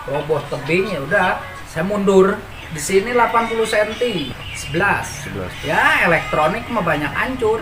roboh 0.09 0.41
tebing 0.51 0.89
ya 0.91 0.99
udah 1.03 1.27
saya 1.69 1.83
mundur 1.85 2.37
Di 2.73 2.81
sini 2.81 3.13
80 3.13 3.69
cm, 3.69 4.33
11. 4.73 5.29
11. 5.29 5.61
Ya, 5.61 6.09
elektronik 6.09 6.65
mah 6.73 6.81
banyak 6.81 7.13
hancur. 7.13 7.61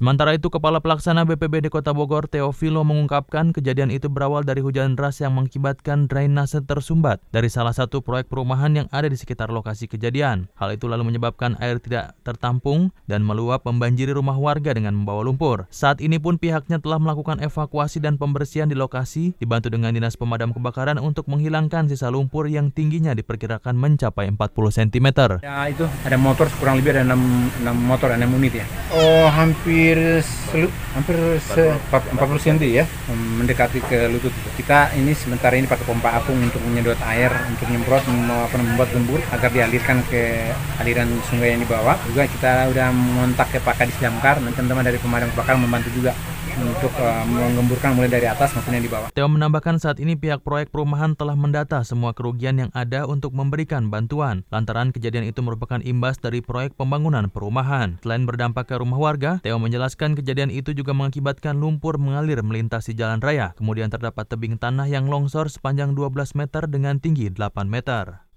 Sementara 0.00 0.32
itu, 0.32 0.48
Kepala 0.48 0.80
Pelaksana 0.80 1.28
BPBD 1.28 1.68
Kota 1.68 1.92
Bogor, 1.92 2.24
Teofilo, 2.24 2.88
mengungkapkan 2.88 3.52
kejadian 3.52 3.92
itu 3.92 4.08
berawal 4.08 4.48
dari 4.48 4.64
hujan 4.64 4.96
deras 4.96 5.20
yang 5.20 5.36
mengakibatkan 5.36 6.08
drainase 6.08 6.64
tersumbat 6.64 7.20
dari 7.28 7.52
salah 7.52 7.76
satu 7.76 8.00
proyek 8.00 8.32
perumahan 8.32 8.72
yang 8.72 8.88
ada 8.96 9.12
di 9.12 9.20
sekitar 9.20 9.52
lokasi 9.52 9.92
kejadian. 9.92 10.48
Hal 10.56 10.72
itu 10.72 10.88
lalu 10.88 11.12
menyebabkan 11.12 11.60
air 11.60 11.76
tidak 11.84 12.16
tertampung 12.24 12.96
dan 13.12 13.20
meluap 13.20 13.68
membanjiri 13.68 14.16
rumah 14.16 14.40
warga 14.40 14.72
dengan 14.72 14.96
membawa 14.96 15.20
lumpur. 15.20 15.68
Saat 15.68 16.00
ini 16.00 16.16
pun 16.16 16.40
pihaknya 16.40 16.80
telah 16.80 16.96
melakukan 16.96 17.36
evakuasi 17.44 18.00
dan 18.00 18.16
pembersihan 18.16 18.72
di 18.72 18.80
lokasi, 18.80 19.36
dibantu 19.36 19.68
dengan 19.68 19.92
Dinas 19.92 20.16
Pemadam 20.16 20.56
Kebakaran 20.56 20.96
untuk 20.96 21.28
menghilangkan 21.28 21.92
sisa 21.92 22.08
lumpur 22.08 22.48
yang 22.48 22.72
tingginya 22.72 23.12
diperkirakan 23.12 23.76
mencapai 23.76 24.32
40 24.32 24.48
cm. 24.80 25.08
Ya, 25.44 25.68
itu 25.68 25.84
ada 25.84 26.16
motor 26.16 26.48
kurang 26.56 26.80
lebih 26.80 26.96
ada 26.96 27.04
6, 27.04 27.68
6 27.68 27.84
motor, 27.84 28.08
6 28.16 28.24
unit 28.32 28.64
ya. 28.64 28.66
Oh, 28.96 29.28
hampir 29.28 29.89
hampir 29.90 30.22
selu, 30.22 30.68
hampir 30.94 31.18
se, 31.42 31.66
40 31.90 32.14
cm 32.38 32.58
ya 32.62 32.86
mendekati 33.10 33.82
ke 33.82 34.06
lutut. 34.06 34.30
Kita 34.54 34.94
ini 34.94 35.10
sementara 35.18 35.58
ini 35.58 35.66
pakai 35.66 35.82
pompa 35.82 36.14
apung 36.14 36.38
untuk 36.38 36.62
menyedot 36.62 36.94
air 37.10 37.34
untuk 37.50 37.66
nyemprot 37.66 38.06
membuat 38.06 38.86
gembur 38.94 39.18
agar 39.34 39.50
dialirkan 39.50 40.06
ke 40.06 40.54
aliran 40.78 41.10
sungai 41.26 41.58
yang 41.58 41.66
dibawa. 41.66 41.98
Juga 42.06 42.30
kita 42.30 42.70
udah 42.70 42.94
mengontak 42.94 43.50
ke 43.50 43.58
Pak 43.58 43.82
Kadis 43.82 43.98
Damkar 43.98 44.38
dan 44.38 44.54
teman-teman 44.54 44.86
dari 44.86 44.98
pemadam 45.02 45.26
kebakaran 45.34 45.58
membantu 45.58 45.90
juga 45.90 46.14
untuk 46.58 46.92
uh, 46.98 47.22
menggemburkan 47.28 47.94
mulai 47.94 48.10
dari 48.10 48.26
atas 48.26 48.50
maupun 48.56 48.74
yang 48.74 48.84
di 48.84 48.90
bawah. 48.90 49.08
Teo 49.14 49.28
menambahkan 49.30 49.78
saat 49.78 50.02
ini 50.02 50.18
pihak 50.18 50.42
proyek 50.42 50.74
perumahan 50.74 51.14
telah 51.14 51.38
mendata 51.38 51.82
semua 51.86 52.16
kerugian 52.16 52.58
yang 52.58 52.70
ada 52.74 53.06
untuk 53.06 53.36
memberikan 53.36 53.92
bantuan. 53.92 54.42
Lantaran 54.48 54.90
kejadian 54.90 55.28
itu 55.28 55.44
merupakan 55.44 55.78
imbas 55.84 56.16
dari 56.18 56.40
proyek 56.40 56.74
pembangunan 56.74 57.28
perumahan. 57.28 58.00
Selain 58.00 58.24
berdampak 58.24 58.70
ke 58.70 58.78
rumah 58.80 58.98
warga, 58.98 59.38
Teo 59.44 59.60
menjelaskan 59.60 60.16
kejadian 60.16 60.48
itu 60.54 60.72
juga 60.72 60.96
mengakibatkan 60.96 61.58
lumpur 61.58 62.00
mengalir 62.00 62.40
melintasi 62.40 62.96
jalan 62.96 63.20
raya. 63.20 63.52
Kemudian 63.58 63.92
terdapat 63.92 64.26
tebing 64.30 64.56
tanah 64.56 64.88
yang 64.88 65.10
longsor 65.10 65.52
sepanjang 65.52 65.92
12 65.92 66.38
meter 66.38 66.66
dengan 66.70 67.02
tinggi 67.02 67.28
8 67.28 67.66
meter. 67.66 68.29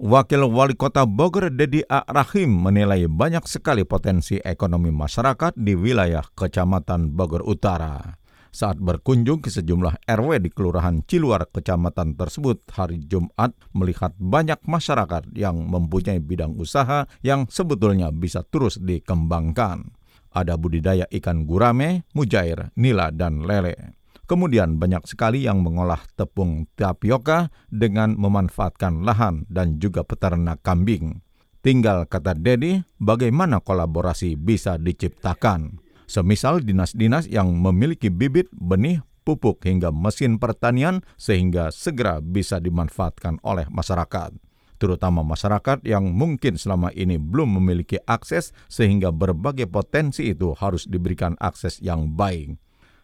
Wakil 0.00 0.48
Wali 0.48 0.80
Kota 0.80 1.04
Bogor 1.04 1.52
Dedi 1.52 1.84
A. 1.84 2.00
Rahim 2.08 2.64
menilai 2.64 3.04
banyak 3.04 3.44
sekali 3.44 3.84
potensi 3.84 4.40
ekonomi 4.40 4.88
masyarakat 4.88 5.52
di 5.60 5.76
wilayah 5.76 6.24
Kecamatan 6.24 7.12
Bogor 7.12 7.44
Utara. 7.44 8.16
Saat 8.48 8.80
berkunjung 8.80 9.44
ke 9.44 9.52
sejumlah 9.52 10.08
RW 10.08 10.40
di 10.40 10.48
Kelurahan 10.48 11.04
Ciluar 11.04 11.44
Kecamatan 11.52 12.16
tersebut 12.16 12.64
hari 12.72 13.04
Jumat 13.04 13.52
melihat 13.76 14.16
banyak 14.16 14.64
masyarakat 14.64 15.36
yang 15.36 15.68
mempunyai 15.68 16.16
bidang 16.16 16.56
usaha 16.56 17.04
yang 17.20 17.44
sebetulnya 17.52 18.08
bisa 18.08 18.40
terus 18.40 18.80
dikembangkan. 18.80 19.84
Ada 20.32 20.56
budidaya 20.56 21.04
ikan 21.12 21.44
gurame, 21.44 22.08
mujair, 22.16 22.72
nila, 22.72 23.12
dan 23.12 23.44
lele. 23.44 23.99
Kemudian 24.30 24.78
banyak 24.78 25.10
sekali 25.10 25.42
yang 25.42 25.66
mengolah 25.66 26.06
tepung 26.14 26.70
tapioka 26.78 27.50
dengan 27.66 28.14
memanfaatkan 28.14 29.02
lahan 29.02 29.42
dan 29.50 29.82
juga 29.82 30.06
peternak 30.06 30.62
kambing. 30.62 31.18
Tinggal 31.66 32.06
kata 32.06 32.38
Dedi, 32.38 32.78
bagaimana 33.02 33.58
kolaborasi 33.58 34.38
bisa 34.38 34.78
diciptakan. 34.78 35.82
Semisal 36.06 36.62
dinas-dinas 36.62 37.26
yang 37.26 37.58
memiliki 37.58 38.06
bibit, 38.06 38.46
benih, 38.54 39.02
pupuk 39.26 39.66
hingga 39.66 39.90
mesin 39.90 40.38
pertanian 40.38 41.02
sehingga 41.18 41.74
segera 41.74 42.22
bisa 42.22 42.62
dimanfaatkan 42.62 43.42
oleh 43.42 43.66
masyarakat 43.66 44.30
terutama 44.80 45.20
masyarakat 45.20 45.84
yang 45.84 46.08
mungkin 46.08 46.56
selama 46.56 46.88
ini 46.96 47.20
belum 47.20 47.60
memiliki 47.60 48.00
akses 48.08 48.56
sehingga 48.64 49.12
berbagai 49.12 49.68
potensi 49.68 50.32
itu 50.32 50.56
harus 50.56 50.88
diberikan 50.88 51.36
akses 51.36 51.84
yang 51.84 52.16
baik. 52.16 52.56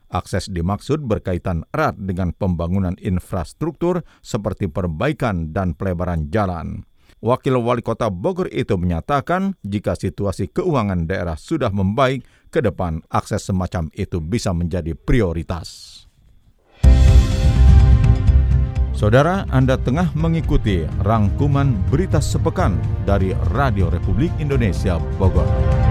Akses 0.07 0.47
dimaksud 0.47 1.03
berkaitan 1.03 1.67
erat 1.75 1.99
dengan 1.99 2.31
pembangunan 2.31 2.95
infrastruktur 3.03 4.07
seperti 4.23 4.71
perbaikan 4.71 5.51
dan 5.51 5.75
pelebaran 5.75 6.31
jalan. 6.31 6.87
Wakil 7.25 7.59
Wali 7.59 7.83
Kota 7.83 8.13
Bogor 8.13 8.47
itu 8.53 8.77
menyatakan 8.77 9.57
jika 9.65 9.97
situasi 9.97 10.53
keuangan 10.53 11.09
daerah 11.09 11.35
sudah 11.35 11.73
membaik, 11.73 12.23
ke 12.47 12.63
depan 12.63 13.03
akses 13.11 13.45
semacam 13.51 13.91
itu 13.93 14.23
bisa 14.23 14.55
menjadi 14.55 14.95
prioritas. 14.97 16.03
Saudara, 18.97 19.45
Anda 19.53 19.77
tengah 19.77 20.17
mengikuti 20.17 20.89
rangkuman 21.05 21.77
berita 21.93 22.17
sepekan 22.17 22.81
dari 23.05 23.37
Radio 23.53 23.93
Republik 23.93 24.33
Indonesia 24.41 24.97
Bogor. 25.21 25.86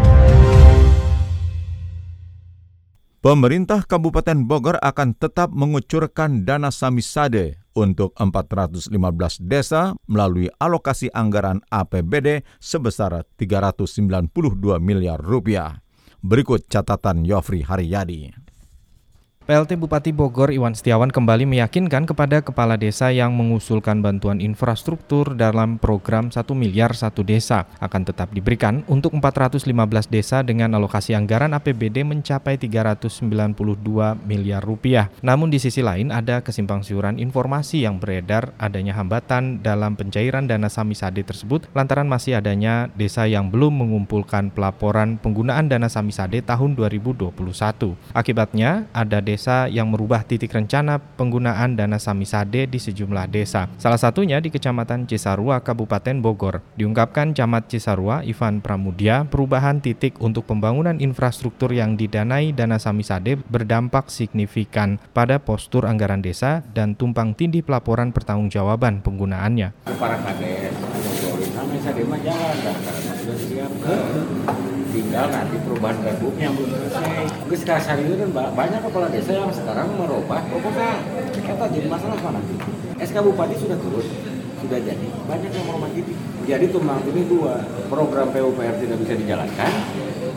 Pemerintah 3.26 3.82
Kabupaten 3.82 4.46
Bogor 4.46 4.78
akan 4.86 5.18
tetap 5.18 5.50
mengucurkan 5.50 6.46
dana 6.46 6.70
samisade 6.70 7.58
untuk 7.74 8.14
415 8.22 8.94
desa 9.42 9.98
melalui 10.06 10.46
alokasi 10.62 11.10
anggaran 11.10 11.58
APBD 11.74 12.46
sebesar 12.62 13.26
392 13.42 14.30
miliar 14.78 15.18
rupiah. 15.18 15.82
Berikut 16.22 16.70
catatan 16.70 17.26
Yofri 17.26 17.66
Haryadi. 17.66 18.45
PLT 19.46 19.78
Bupati 19.78 20.10
Bogor 20.10 20.50
Iwan 20.50 20.74
Setiawan 20.74 21.14
kembali 21.14 21.46
meyakinkan 21.46 22.10
kepada 22.10 22.42
kepala 22.42 22.82
desa 22.82 23.14
yang 23.14 23.30
mengusulkan 23.38 24.02
bantuan 24.02 24.42
infrastruktur 24.42 25.38
dalam 25.38 25.78
program 25.78 26.34
1 26.34 26.42
miliar 26.58 26.98
satu 26.98 27.22
desa 27.22 27.70
akan 27.78 28.10
tetap 28.10 28.34
diberikan 28.34 28.82
untuk 28.90 29.14
415 29.14 29.70
desa 30.10 30.42
dengan 30.42 30.74
alokasi 30.74 31.14
anggaran 31.14 31.54
APBD 31.54 32.02
mencapai 32.02 32.58
392 32.58 33.54
miliar 34.26 34.66
rupiah. 34.66 35.14
Namun 35.22 35.54
di 35.54 35.62
sisi 35.62 35.86
lain 35.86 36.10
ada 36.10 36.42
kesimpang 36.42 36.82
siuran 36.82 37.22
informasi 37.22 37.86
yang 37.86 38.02
beredar 38.02 38.50
adanya 38.58 38.98
hambatan 38.98 39.62
dalam 39.62 39.94
pencairan 39.94 40.50
dana 40.50 40.74
Samisade 40.74 41.22
tersebut 41.22 41.70
lantaran 41.78 42.10
masih 42.10 42.42
adanya 42.42 42.90
desa 42.98 43.30
yang 43.30 43.54
belum 43.54 43.78
mengumpulkan 43.78 44.50
pelaporan 44.50 45.22
penggunaan 45.22 45.70
dana 45.70 45.86
Samisade 45.86 46.42
tahun 46.42 46.74
2021. 46.74 47.30
Akibatnya 48.10 48.90
ada 48.90 49.22
desa 49.22 49.35
desa 49.36 49.68
yang 49.68 49.92
merubah 49.92 50.24
titik 50.24 50.56
rencana 50.56 51.04
penggunaan 51.20 51.76
dana 51.76 52.00
Samisade 52.00 52.72
di 52.72 52.80
sejumlah 52.80 53.28
desa. 53.28 53.68
Salah 53.76 54.00
satunya 54.00 54.40
di 54.40 54.48
Kecamatan 54.48 55.04
Cisarua, 55.12 55.60
Kabupaten 55.60 56.24
Bogor. 56.24 56.64
Diungkapkan 56.80 57.36
Camat 57.36 57.68
Cisarua, 57.68 58.24
Ivan 58.24 58.64
Pramudia, 58.64 59.28
perubahan 59.28 59.84
titik 59.84 60.24
untuk 60.24 60.48
pembangunan 60.48 60.96
infrastruktur 61.04 61.76
yang 61.76 62.00
didanai 62.00 62.56
dana 62.56 62.80
Samisade 62.80 63.36
berdampak 63.36 64.08
signifikan 64.08 65.04
pada 65.12 65.44
postur 65.44 65.84
anggaran 65.84 66.24
desa 66.24 66.64
dan 66.72 66.96
tumpang 66.96 67.36
tindih 67.36 67.68
pelaporan 67.68 68.16
pertanggungjawaban 68.16 69.04
penggunaannya. 69.04 69.76
Para 70.00 70.18
kades, 70.24 70.72
Samisade 71.52 72.08
mah 72.08 72.24
tinggal 74.96 75.28
nanti 75.28 75.56
perubahan 75.60 75.98
perbuknya 76.00 76.48
belum 76.56 76.72
selesai. 76.72 77.28
Mungkin 77.44 77.60
sekarang 77.60 78.00
itu 78.08 78.16
kan 78.16 78.30
banyak 78.56 78.80
kepala 78.80 79.08
desa 79.12 79.32
yang 79.36 79.52
sekarang 79.52 79.88
merubah 80.00 80.40
proposal. 80.48 80.96
Kata 81.36 81.66
jadi 81.70 81.88
masalah 81.92 82.16
apa 82.16 82.30
nanti? 82.40 82.56
SK 83.04 83.18
Bupati 83.20 83.56
sudah 83.60 83.76
turun, 83.76 84.08
sudah 84.64 84.80
jadi. 84.80 85.08
Banyak 85.28 85.52
yang 85.52 85.66
merubah 85.68 85.92
titik. 85.92 86.16
Jadi 86.48 86.66
tumbang 86.72 87.04
ini 87.12 87.28
dua, 87.28 87.60
program 87.92 88.32
PUPR 88.32 88.76
tidak 88.80 88.98
bisa 89.04 89.14
dijalankan, 89.18 89.72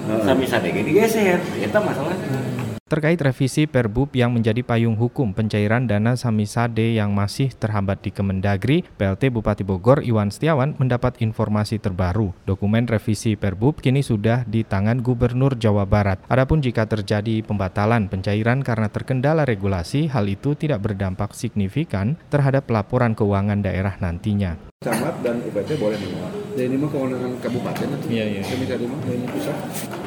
hmm. 0.08 0.24
sami 0.26 0.44
sadege 0.48 0.82
digeser. 0.82 1.38
Itu 1.60 1.78
masalahnya 1.78 2.57
terkait 2.88 3.20
revisi 3.20 3.68
Perbub 3.68 4.10
yang 4.16 4.32
menjadi 4.32 4.64
payung 4.64 4.96
hukum 4.96 5.36
pencairan 5.36 5.84
dana 5.84 6.16
Samisade 6.16 6.96
yang 6.96 7.12
masih 7.12 7.52
terhambat 7.52 8.00
di 8.00 8.10
Kemendagri, 8.10 8.88
PLT 8.96 9.28
Bupati 9.28 9.62
Bogor 9.62 10.00
Iwan 10.00 10.32
Setiawan 10.32 10.74
mendapat 10.80 11.20
informasi 11.20 11.76
terbaru. 11.76 12.32
Dokumen 12.48 12.88
revisi 12.88 13.36
Perbub 13.36 13.78
kini 13.78 14.00
sudah 14.00 14.48
di 14.48 14.64
tangan 14.64 15.04
Gubernur 15.04 15.54
Jawa 15.60 15.84
Barat. 15.84 16.24
Adapun 16.32 16.64
jika 16.64 16.88
terjadi 16.88 17.44
pembatalan 17.44 18.08
pencairan 18.08 18.64
karena 18.64 18.88
terkendala 18.88 19.44
regulasi, 19.44 20.08
hal 20.08 20.24
itu 20.24 20.56
tidak 20.56 20.80
berdampak 20.88 21.36
signifikan 21.36 22.16
terhadap 22.32 22.64
laporan 22.72 23.12
keuangan 23.12 23.60
daerah 23.60 24.00
nantinya. 24.00 24.56
Camat 24.78 25.26
dan 25.26 25.42
UPT 25.42 25.74
boleh 25.74 25.98
menolak. 25.98 26.30
Dan 26.54 26.70
ini 26.70 26.78
mah 26.78 26.86
kewenangan 26.86 27.34
kabupaten 27.42 27.98
atau 27.98 28.08
iya, 28.14 28.30
iya. 28.30 28.46
kami 28.46 28.62
tadi 28.62 28.86
mah 28.86 29.02
dari 29.02 29.26
pusat. 29.26 29.58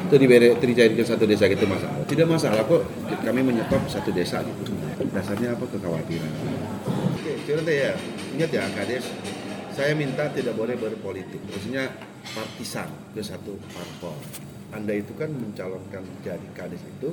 Itu 0.08 0.16
diberi 0.16 0.48
terjadi 0.56 0.96
satu 1.04 1.28
desa 1.28 1.44
gitu 1.44 1.68
masalah. 1.68 2.00
Tidak 2.08 2.24
masalah 2.24 2.64
kok 2.64 2.80
kami 3.20 3.44
menyetop 3.44 3.84
satu 3.84 4.08
desa 4.16 4.40
gitu. 4.40 4.72
Dasarnya 5.12 5.52
apa 5.52 5.68
kekhawatiran. 5.68 6.32
Oke, 6.88 7.36
cerita 7.44 7.68
ya. 7.68 7.92
Ingat 8.32 8.48
ya 8.48 8.64
Kades, 8.72 9.04
saya 9.76 9.92
minta 9.92 10.32
tidak 10.32 10.56
boleh 10.56 10.80
berpolitik. 10.80 11.44
Maksudnya 11.52 11.92
partisan 12.32 12.88
ke 13.12 13.20
satu 13.20 13.60
parpol. 13.76 14.16
Anda 14.72 14.96
itu 14.96 15.12
kan 15.20 15.28
mencalonkan 15.36 16.00
jadi 16.24 16.48
kades 16.56 16.80
itu 16.80 17.12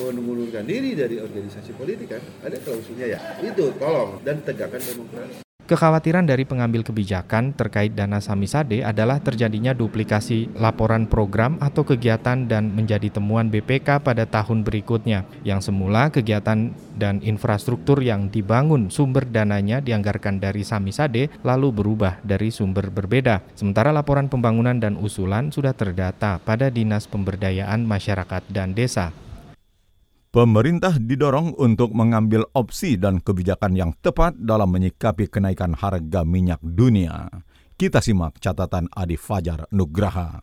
mengundurkan 0.00 0.64
diri 0.64 0.96
dari 0.96 1.20
organisasi 1.20 1.76
politik 1.76 2.16
kan 2.16 2.22
ada 2.40 2.56
klausulnya 2.64 3.12
ya 3.12 3.20
itu 3.44 3.76
tolong 3.76 4.24
dan 4.24 4.40
tegakkan 4.40 4.80
demokrasi 4.80 5.43
Kekhawatiran 5.64 6.28
dari 6.28 6.44
pengambil 6.44 6.84
kebijakan 6.84 7.56
terkait 7.56 7.96
dana 7.96 8.20
Samisade 8.20 8.84
adalah 8.84 9.16
terjadinya 9.16 9.72
duplikasi 9.72 10.52
laporan 10.60 11.08
program 11.08 11.56
atau 11.56 11.88
kegiatan 11.88 12.44
dan 12.44 12.68
menjadi 12.68 13.08
temuan 13.08 13.48
BPK 13.48 14.04
pada 14.04 14.28
tahun 14.28 14.60
berikutnya. 14.60 15.24
Yang 15.40 15.72
semula 15.72 16.12
kegiatan 16.12 16.68
dan 17.00 17.24
infrastruktur 17.24 18.04
yang 18.04 18.28
dibangun 18.28 18.92
sumber 18.92 19.24
dananya 19.24 19.80
dianggarkan 19.80 20.36
dari 20.36 20.68
Samisade 20.68 21.32
lalu 21.40 21.72
berubah 21.72 22.20
dari 22.20 22.52
sumber 22.52 22.92
berbeda. 22.92 23.40
Sementara 23.56 23.88
laporan 23.88 24.28
pembangunan 24.28 24.76
dan 24.76 25.00
usulan 25.00 25.48
sudah 25.48 25.72
terdata 25.72 26.44
pada 26.44 26.68
Dinas 26.68 27.08
Pemberdayaan 27.08 27.88
Masyarakat 27.88 28.44
dan 28.52 28.76
Desa. 28.76 29.23
Pemerintah 30.34 30.98
didorong 30.98 31.54
untuk 31.62 31.94
mengambil 31.94 32.42
opsi 32.58 32.98
dan 32.98 33.22
kebijakan 33.22 33.78
yang 33.78 33.94
tepat 33.94 34.34
dalam 34.34 34.66
menyikapi 34.66 35.30
kenaikan 35.30 35.78
harga 35.78 36.26
minyak 36.26 36.58
dunia. 36.58 37.30
Kita 37.78 38.02
simak 38.02 38.42
catatan 38.42 38.90
Adi 38.90 39.14
Fajar 39.14 39.70
Nugraha. 39.70 40.42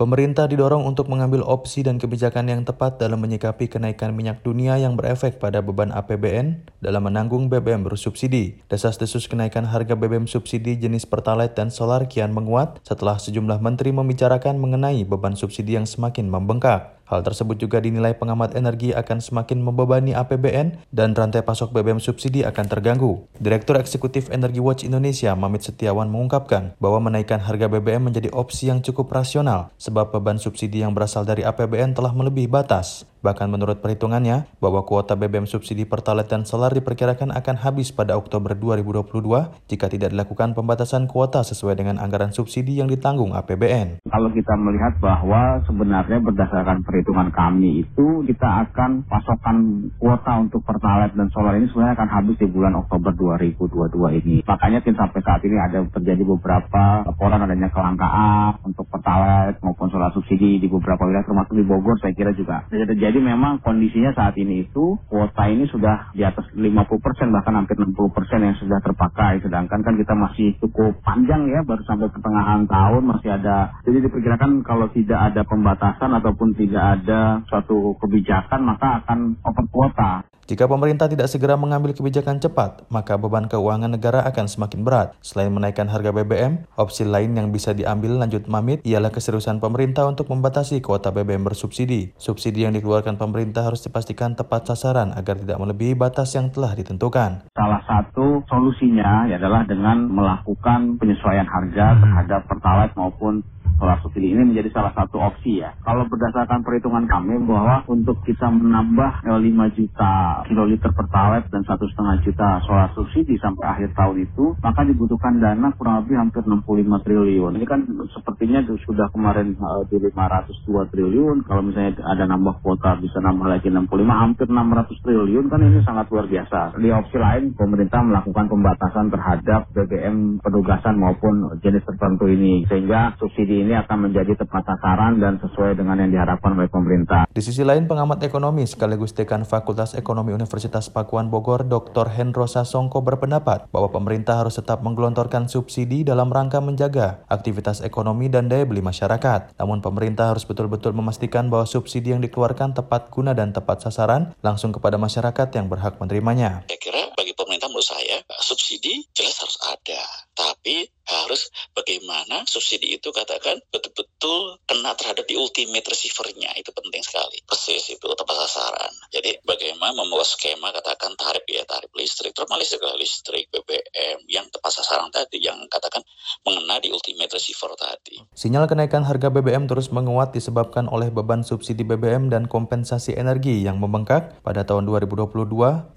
Pemerintah 0.00 0.48
didorong 0.48 0.88
untuk 0.88 1.12
mengambil 1.12 1.44
opsi 1.44 1.84
dan 1.84 2.00
kebijakan 2.00 2.48
yang 2.48 2.64
tepat 2.64 2.96
dalam 2.96 3.20
menyikapi 3.20 3.68
kenaikan 3.68 4.16
minyak 4.16 4.40
dunia 4.40 4.80
yang 4.80 4.96
berefek 4.96 5.36
pada 5.44 5.60
beban 5.60 5.92
APBN 5.92 6.64
dalam 6.80 7.04
menanggung 7.04 7.52
BBM 7.52 7.84
bersubsidi. 7.84 8.64
Desas-desus 8.72 9.28
kenaikan 9.28 9.68
harga 9.68 9.92
BBM 9.92 10.24
subsidi 10.24 10.72
jenis 10.80 11.04
Pertalite 11.04 11.52
dan 11.52 11.68
Solar 11.68 12.08
kian 12.08 12.32
menguat 12.32 12.80
setelah 12.80 13.20
sejumlah 13.20 13.60
menteri 13.60 13.92
membicarakan 13.92 14.56
mengenai 14.56 15.04
beban 15.04 15.36
subsidi 15.36 15.76
yang 15.76 15.84
semakin 15.84 16.32
membengkak. 16.32 16.95
Hal 17.06 17.22
tersebut 17.22 17.54
juga 17.54 17.78
dinilai 17.78 18.18
pengamat 18.18 18.58
energi 18.58 18.90
akan 18.90 19.22
semakin 19.22 19.62
membebani 19.62 20.10
APBN 20.18 20.90
dan 20.90 21.14
rantai 21.14 21.46
pasok 21.46 21.70
BBM 21.70 22.02
subsidi 22.02 22.42
akan 22.42 22.66
terganggu. 22.66 23.30
Direktur 23.38 23.78
Eksekutif 23.78 24.26
Energi 24.34 24.58
Watch 24.58 24.82
Indonesia, 24.82 25.30
Mamit 25.38 25.62
Setiawan 25.62 26.10
mengungkapkan 26.10 26.74
bahwa 26.82 27.06
menaikkan 27.06 27.38
harga 27.38 27.70
BBM 27.70 28.10
menjadi 28.10 28.34
opsi 28.34 28.74
yang 28.74 28.82
cukup 28.82 29.06
rasional 29.14 29.70
sebab 29.78 30.10
beban 30.10 30.42
subsidi 30.42 30.82
yang 30.82 30.98
berasal 30.98 31.22
dari 31.22 31.46
APBN 31.46 31.94
telah 31.94 32.10
melebihi 32.10 32.50
batas. 32.50 33.06
Bahkan 33.26 33.50
menurut 33.50 33.82
perhitungannya, 33.82 34.46
bahwa 34.62 34.86
kuota 34.86 35.18
BBM 35.18 35.50
subsidi 35.50 35.82
Pertalite 35.82 36.30
dan 36.30 36.46
Solar 36.46 36.70
diperkirakan 36.70 37.34
akan 37.34 37.56
habis 37.58 37.90
pada 37.90 38.14
Oktober 38.14 38.54
2022 38.54 39.66
jika 39.66 39.90
tidak 39.90 40.14
dilakukan 40.14 40.54
pembatasan 40.54 41.10
kuota 41.10 41.42
sesuai 41.42 41.74
dengan 41.74 41.98
anggaran 41.98 42.30
subsidi 42.30 42.78
yang 42.78 42.86
ditanggung 42.86 43.34
APBN. 43.34 44.06
Kalau 44.06 44.30
kita 44.30 44.54
melihat 44.54 45.02
bahwa 45.02 45.58
sebenarnya 45.66 46.22
berdasarkan 46.22 46.86
perhitungan 46.86 47.34
kami 47.34 47.82
itu 47.82 48.22
kita 48.30 48.70
akan 48.70 49.02
pasokan 49.10 49.90
kuota 49.98 50.46
untuk 50.46 50.62
Pertalite 50.62 51.18
dan 51.18 51.26
Solar 51.34 51.58
ini 51.58 51.66
sebenarnya 51.74 51.98
akan 51.98 52.10
habis 52.22 52.38
di 52.38 52.46
bulan 52.46 52.78
Oktober 52.78 53.10
2022 53.10 54.22
ini. 54.22 54.36
Makanya 54.46 54.86
tim 54.86 54.94
sampai 54.94 55.18
saat 55.26 55.42
ini 55.42 55.58
ada 55.58 55.82
terjadi 55.90 56.22
beberapa 56.22 57.02
laporan 57.02 57.42
adanya 57.42 57.74
kelangkaan 57.74 58.62
untuk 58.62 58.86
Pertalite 58.86 59.58
maupun 59.66 59.90
solar 59.90 60.14
subsidi 60.14 60.62
di 60.62 60.70
beberapa 60.70 61.02
wilayah 61.02 61.26
termasuk 61.26 61.58
di 61.58 61.66
Bogor 61.66 61.98
saya 61.98 62.14
kira 62.14 62.30
juga 62.30 62.62
terjadi 62.70 63.15
jadi 63.16 63.32
memang 63.32 63.64
kondisinya 63.64 64.12
saat 64.12 64.36
ini 64.36 64.68
itu 64.68 65.00
kuota 65.08 65.48
ini 65.48 65.64
sudah 65.72 66.12
di 66.12 66.20
atas 66.20 66.52
50 66.52 66.68
persen 67.00 67.32
bahkan 67.32 67.56
hampir 67.56 67.72
60 67.72 67.96
persen 68.12 68.44
yang 68.44 68.52
sudah 68.60 68.76
terpakai. 68.84 69.40
Sedangkan 69.40 69.80
kan 69.80 69.96
kita 69.96 70.12
masih 70.12 70.52
cukup 70.60 71.00
panjang 71.00 71.48
ya 71.48 71.64
baru 71.64 71.80
sampai 71.88 72.12
pertengahan 72.12 72.68
tahun 72.68 73.08
masih 73.08 73.40
ada. 73.40 73.72
Jadi 73.88 74.04
diperkirakan 74.04 74.60
kalau 74.68 74.92
tidak 74.92 75.32
ada 75.32 75.48
pembatasan 75.48 76.12
ataupun 76.12 76.60
tidak 76.60 76.84
ada 77.00 77.40
suatu 77.48 77.96
kebijakan 78.04 78.68
maka 78.68 79.00
akan 79.00 79.40
over 79.48 79.64
kuota. 79.72 80.28
Jika 80.46 80.70
pemerintah 80.70 81.10
tidak 81.10 81.26
segera 81.26 81.58
mengambil 81.58 81.90
kebijakan 81.90 82.38
cepat, 82.38 82.86
maka 82.86 83.18
beban 83.18 83.50
keuangan 83.50 83.90
negara 83.90 84.22
akan 84.30 84.46
semakin 84.46 84.86
berat. 84.86 85.18
Selain 85.18 85.50
menaikkan 85.50 85.90
harga 85.90 86.14
BBM, 86.14 86.70
opsi 86.78 87.02
lain 87.02 87.34
yang 87.34 87.50
bisa 87.50 87.74
diambil 87.74 88.14
lanjut 88.22 88.46
Mamit 88.46 88.78
ialah 88.86 89.10
keseriusan 89.10 89.58
pemerintah 89.58 90.06
untuk 90.06 90.30
membatasi 90.30 90.78
kuota 90.86 91.10
BBM 91.10 91.42
bersubsidi. 91.42 92.14
Subsidi 92.14 92.62
yang 92.62 92.78
dikeluarkan 92.78 93.18
pemerintah 93.18 93.66
harus 93.66 93.82
dipastikan 93.82 94.38
tepat 94.38 94.70
sasaran 94.70 95.10
agar 95.18 95.34
tidak 95.34 95.58
melebihi 95.58 95.98
batas 95.98 96.30
yang 96.38 96.54
telah 96.54 96.78
ditentukan. 96.78 97.50
Salah 97.50 97.82
satu 97.82 98.46
solusinya 98.46 99.26
adalah 99.26 99.66
dengan 99.66 100.06
melakukan 100.06 100.94
penyesuaian 101.02 101.50
harga 101.50 101.98
terhadap 101.98 102.46
Pertalite 102.46 102.94
maupun 102.94 103.42
solar 103.76 104.00
subsidi 104.00 104.32
ini 104.32 104.42
menjadi 104.52 104.72
salah 104.72 104.92
satu 104.96 105.20
opsi 105.20 105.60
ya. 105.60 105.76
Kalau 105.84 106.08
berdasarkan 106.08 106.64
perhitungan 106.64 107.04
kami 107.06 107.40
bahwa 107.44 107.84
untuk 107.86 108.20
kita 108.24 108.48
menambah 108.48 109.28
5 109.28 109.76
juta 109.76 110.12
kiloliter 110.48 110.90
pertalite 110.96 111.48
dan 111.52 111.62
satu 111.68 111.84
setengah 111.92 112.16
juta 112.24 112.48
solar 112.64 112.90
subsidi 112.96 113.36
sampai 113.36 113.64
akhir 113.68 113.88
tahun 113.92 114.24
itu, 114.24 114.56
maka 114.64 114.80
dibutuhkan 114.88 115.38
dana 115.38 115.70
kurang 115.76 116.04
lebih 116.04 116.16
hampir 116.16 116.42
65 116.44 117.04
triliun. 117.04 117.52
Ini 117.60 117.66
kan 117.68 117.80
sepertinya 118.16 118.64
sudah 118.64 119.12
kemarin 119.12 119.54
uh, 119.60 119.84
di 119.88 120.00
502 120.00 120.92
triliun. 120.92 121.44
Kalau 121.44 121.62
misalnya 121.62 122.00
ada 122.08 122.24
nambah 122.24 122.64
kuota 122.64 122.96
bisa 122.98 123.20
nambah 123.20 123.46
lagi 123.46 123.68
65, 123.68 123.92
hampir 124.08 124.46
600 124.48 125.04
triliun 125.04 125.46
kan 125.52 125.60
ini 125.60 125.80
sangat 125.84 126.08
luar 126.08 126.26
biasa. 126.26 126.80
Di 126.80 126.88
opsi 126.90 127.16
lain, 127.20 127.52
pemerintah 127.52 128.00
melakukan 128.00 128.48
pembatasan 128.48 129.12
terhadap 129.12 129.68
BBM 129.76 130.40
penugasan 130.40 130.96
maupun 130.96 131.60
jenis 131.60 131.84
tertentu 131.84 132.30
ini 132.30 132.64
sehingga 132.70 133.18
subsidi 133.20 133.65
akan 133.72 134.10
menjadi 134.10 134.38
tepat 134.38 134.62
sasaran 134.68 135.18
dan 135.18 135.40
sesuai 135.42 135.74
dengan 135.74 135.98
yang 135.98 136.12
diharapkan 136.12 136.54
oleh 136.54 136.70
pemerintah. 136.70 137.26
Di 137.32 137.42
sisi 137.42 137.64
lain, 137.64 137.88
pengamat 137.90 138.22
ekonomi 138.22 138.62
sekaligus 138.68 139.16
dekan 139.16 139.42
Fakultas 139.42 139.96
Ekonomi 139.96 140.36
Universitas 140.36 140.92
Pakuan 140.92 141.32
Bogor, 141.32 141.64
Dr. 141.64 142.12
Hendro 142.12 142.44
Sasongko 142.44 143.02
berpendapat 143.02 143.66
bahwa 143.72 143.88
pemerintah 143.90 144.44
harus 144.44 144.60
tetap 144.60 144.84
menggelontorkan 144.84 145.48
subsidi 145.50 146.04
dalam 146.04 146.28
rangka 146.28 146.60
menjaga 146.60 147.24
aktivitas 147.26 147.80
ekonomi 147.82 148.28
dan 148.28 148.52
daya 148.52 148.68
beli 148.68 148.84
masyarakat. 148.84 149.56
Namun 149.56 149.80
pemerintah 149.80 150.36
harus 150.36 150.44
betul-betul 150.44 150.92
memastikan 150.92 151.48
bahwa 151.48 151.64
subsidi 151.64 152.12
yang 152.12 152.20
dikeluarkan 152.20 152.76
tepat 152.76 153.08
guna 153.08 153.32
dan 153.32 153.56
tepat 153.56 153.82
sasaran 153.82 154.36
langsung 154.44 154.70
kepada 154.74 155.00
masyarakat 155.00 155.48
yang 155.56 155.72
berhak 155.72 155.96
menerimanya. 155.96 156.66
Saya 156.68 156.80
kira 156.82 157.02
bagi 157.16 157.32
pemerintah 157.32 157.72
menurut 157.72 157.88
saya 157.88 158.20
subsidi 158.42 159.06
jelas 159.16 159.38
harus 159.40 159.58
ada, 159.64 160.25
tapi 160.36 160.84
harus 161.06 161.48
bagaimana 161.70 162.42
subsidi 162.50 162.98
itu 162.98 163.14
katakan 163.14 163.62
betul-betul 163.70 164.58
kena 164.66 164.92
terhadap 164.98 165.22
di 165.24 165.38
ultimate 165.38 165.86
receivernya. 165.86 166.50
Itu 166.58 166.74
penting 166.74 166.98
sekali. 167.00 167.38
Persis 167.46 167.94
itu 167.94 168.02
tepat 168.02 168.36
sasaran. 168.46 168.90
Jadi 169.14 169.38
bagaimana 169.46 169.94
membuat 169.94 170.26
skema 170.26 170.74
katakan 170.74 171.14
tarif 171.14 171.46
ya 171.46 171.62
tarif 171.62 171.90
listrik 171.94 172.34
termasuk 172.34 172.82
juga 172.82 172.98
listrik 172.98 173.46
BBM 173.54 174.26
yang 174.26 174.50
tepat 174.50 174.82
sasaran 174.82 175.08
tadi 175.14 175.38
yang 175.38 175.56
katakan 175.70 176.02
mengena 176.42 176.82
di 176.82 176.90
ultimate 176.90 177.30
receiver 177.30 177.70
tadi. 177.78 178.26
Sinyal 178.34 178.66
kenaikan 178.66 179.06
harga 179.06 179.30
BBM 179.30 179.70
terus 179.70 179.94
menguat 179.94 180.34
disebabkan 180.34 180.90
oleh 180.90 181.08
beban 181.14 181.46
subsidi 181.46 181.86
BBM 181.86 182.28
dan 182.28 182.50
kompensasi 182.50 183.14
energi 183.14 183.62
yang 183.62 183.78
membengkak 183.78 184.42
pada 184.42 184.66
tahun 184.66 184.90
2022 184.90 185.32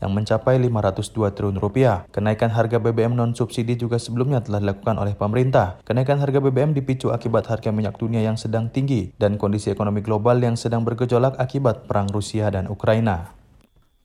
yang 0.06 0.12
mencapai 0.14 0.62
502 0.62 1.34
triliun 1.34 1.58
rupiah. 1.58 2.06
Kenaikan 2.14 2.54
harga 2.54 2.78
BBM 2.78 3.18
non 3.18 3.34
subsidi 3.34 3.74
juga 3.74 3.98
sebelumnya 4.30 4.46
telah 4.46 4.62
dilakukan 4.62 4.96
oleh 5.02 5.14
pemerintah. 5.18 5.68
Kenaikan 5.82 6.22
harga 6.22 6.38
BBM 6.38 6.78
dipicu 6.78 7.10
akibat 7.10 7.50
harga 7.50 7.74
minyak 7.74 7.98
dunia 7.98 8.22
yang 8.22 8.38
sedang 8.38 8.70
tinggi 8.70 9.10
dan 9.18 9.42
kondisi 9.42 9.74
ekonomi 9.74 10.06
global 10.06 10.38
yang 10.38 10.54
sedang 10.54 10.86
bergejolak 10.86 11.34
akibat 11.42 11.90
perang 11.90 12.06
Rusia 12.14 12.54
dan 12.54 12.70
Ukraina. 12.70 13.34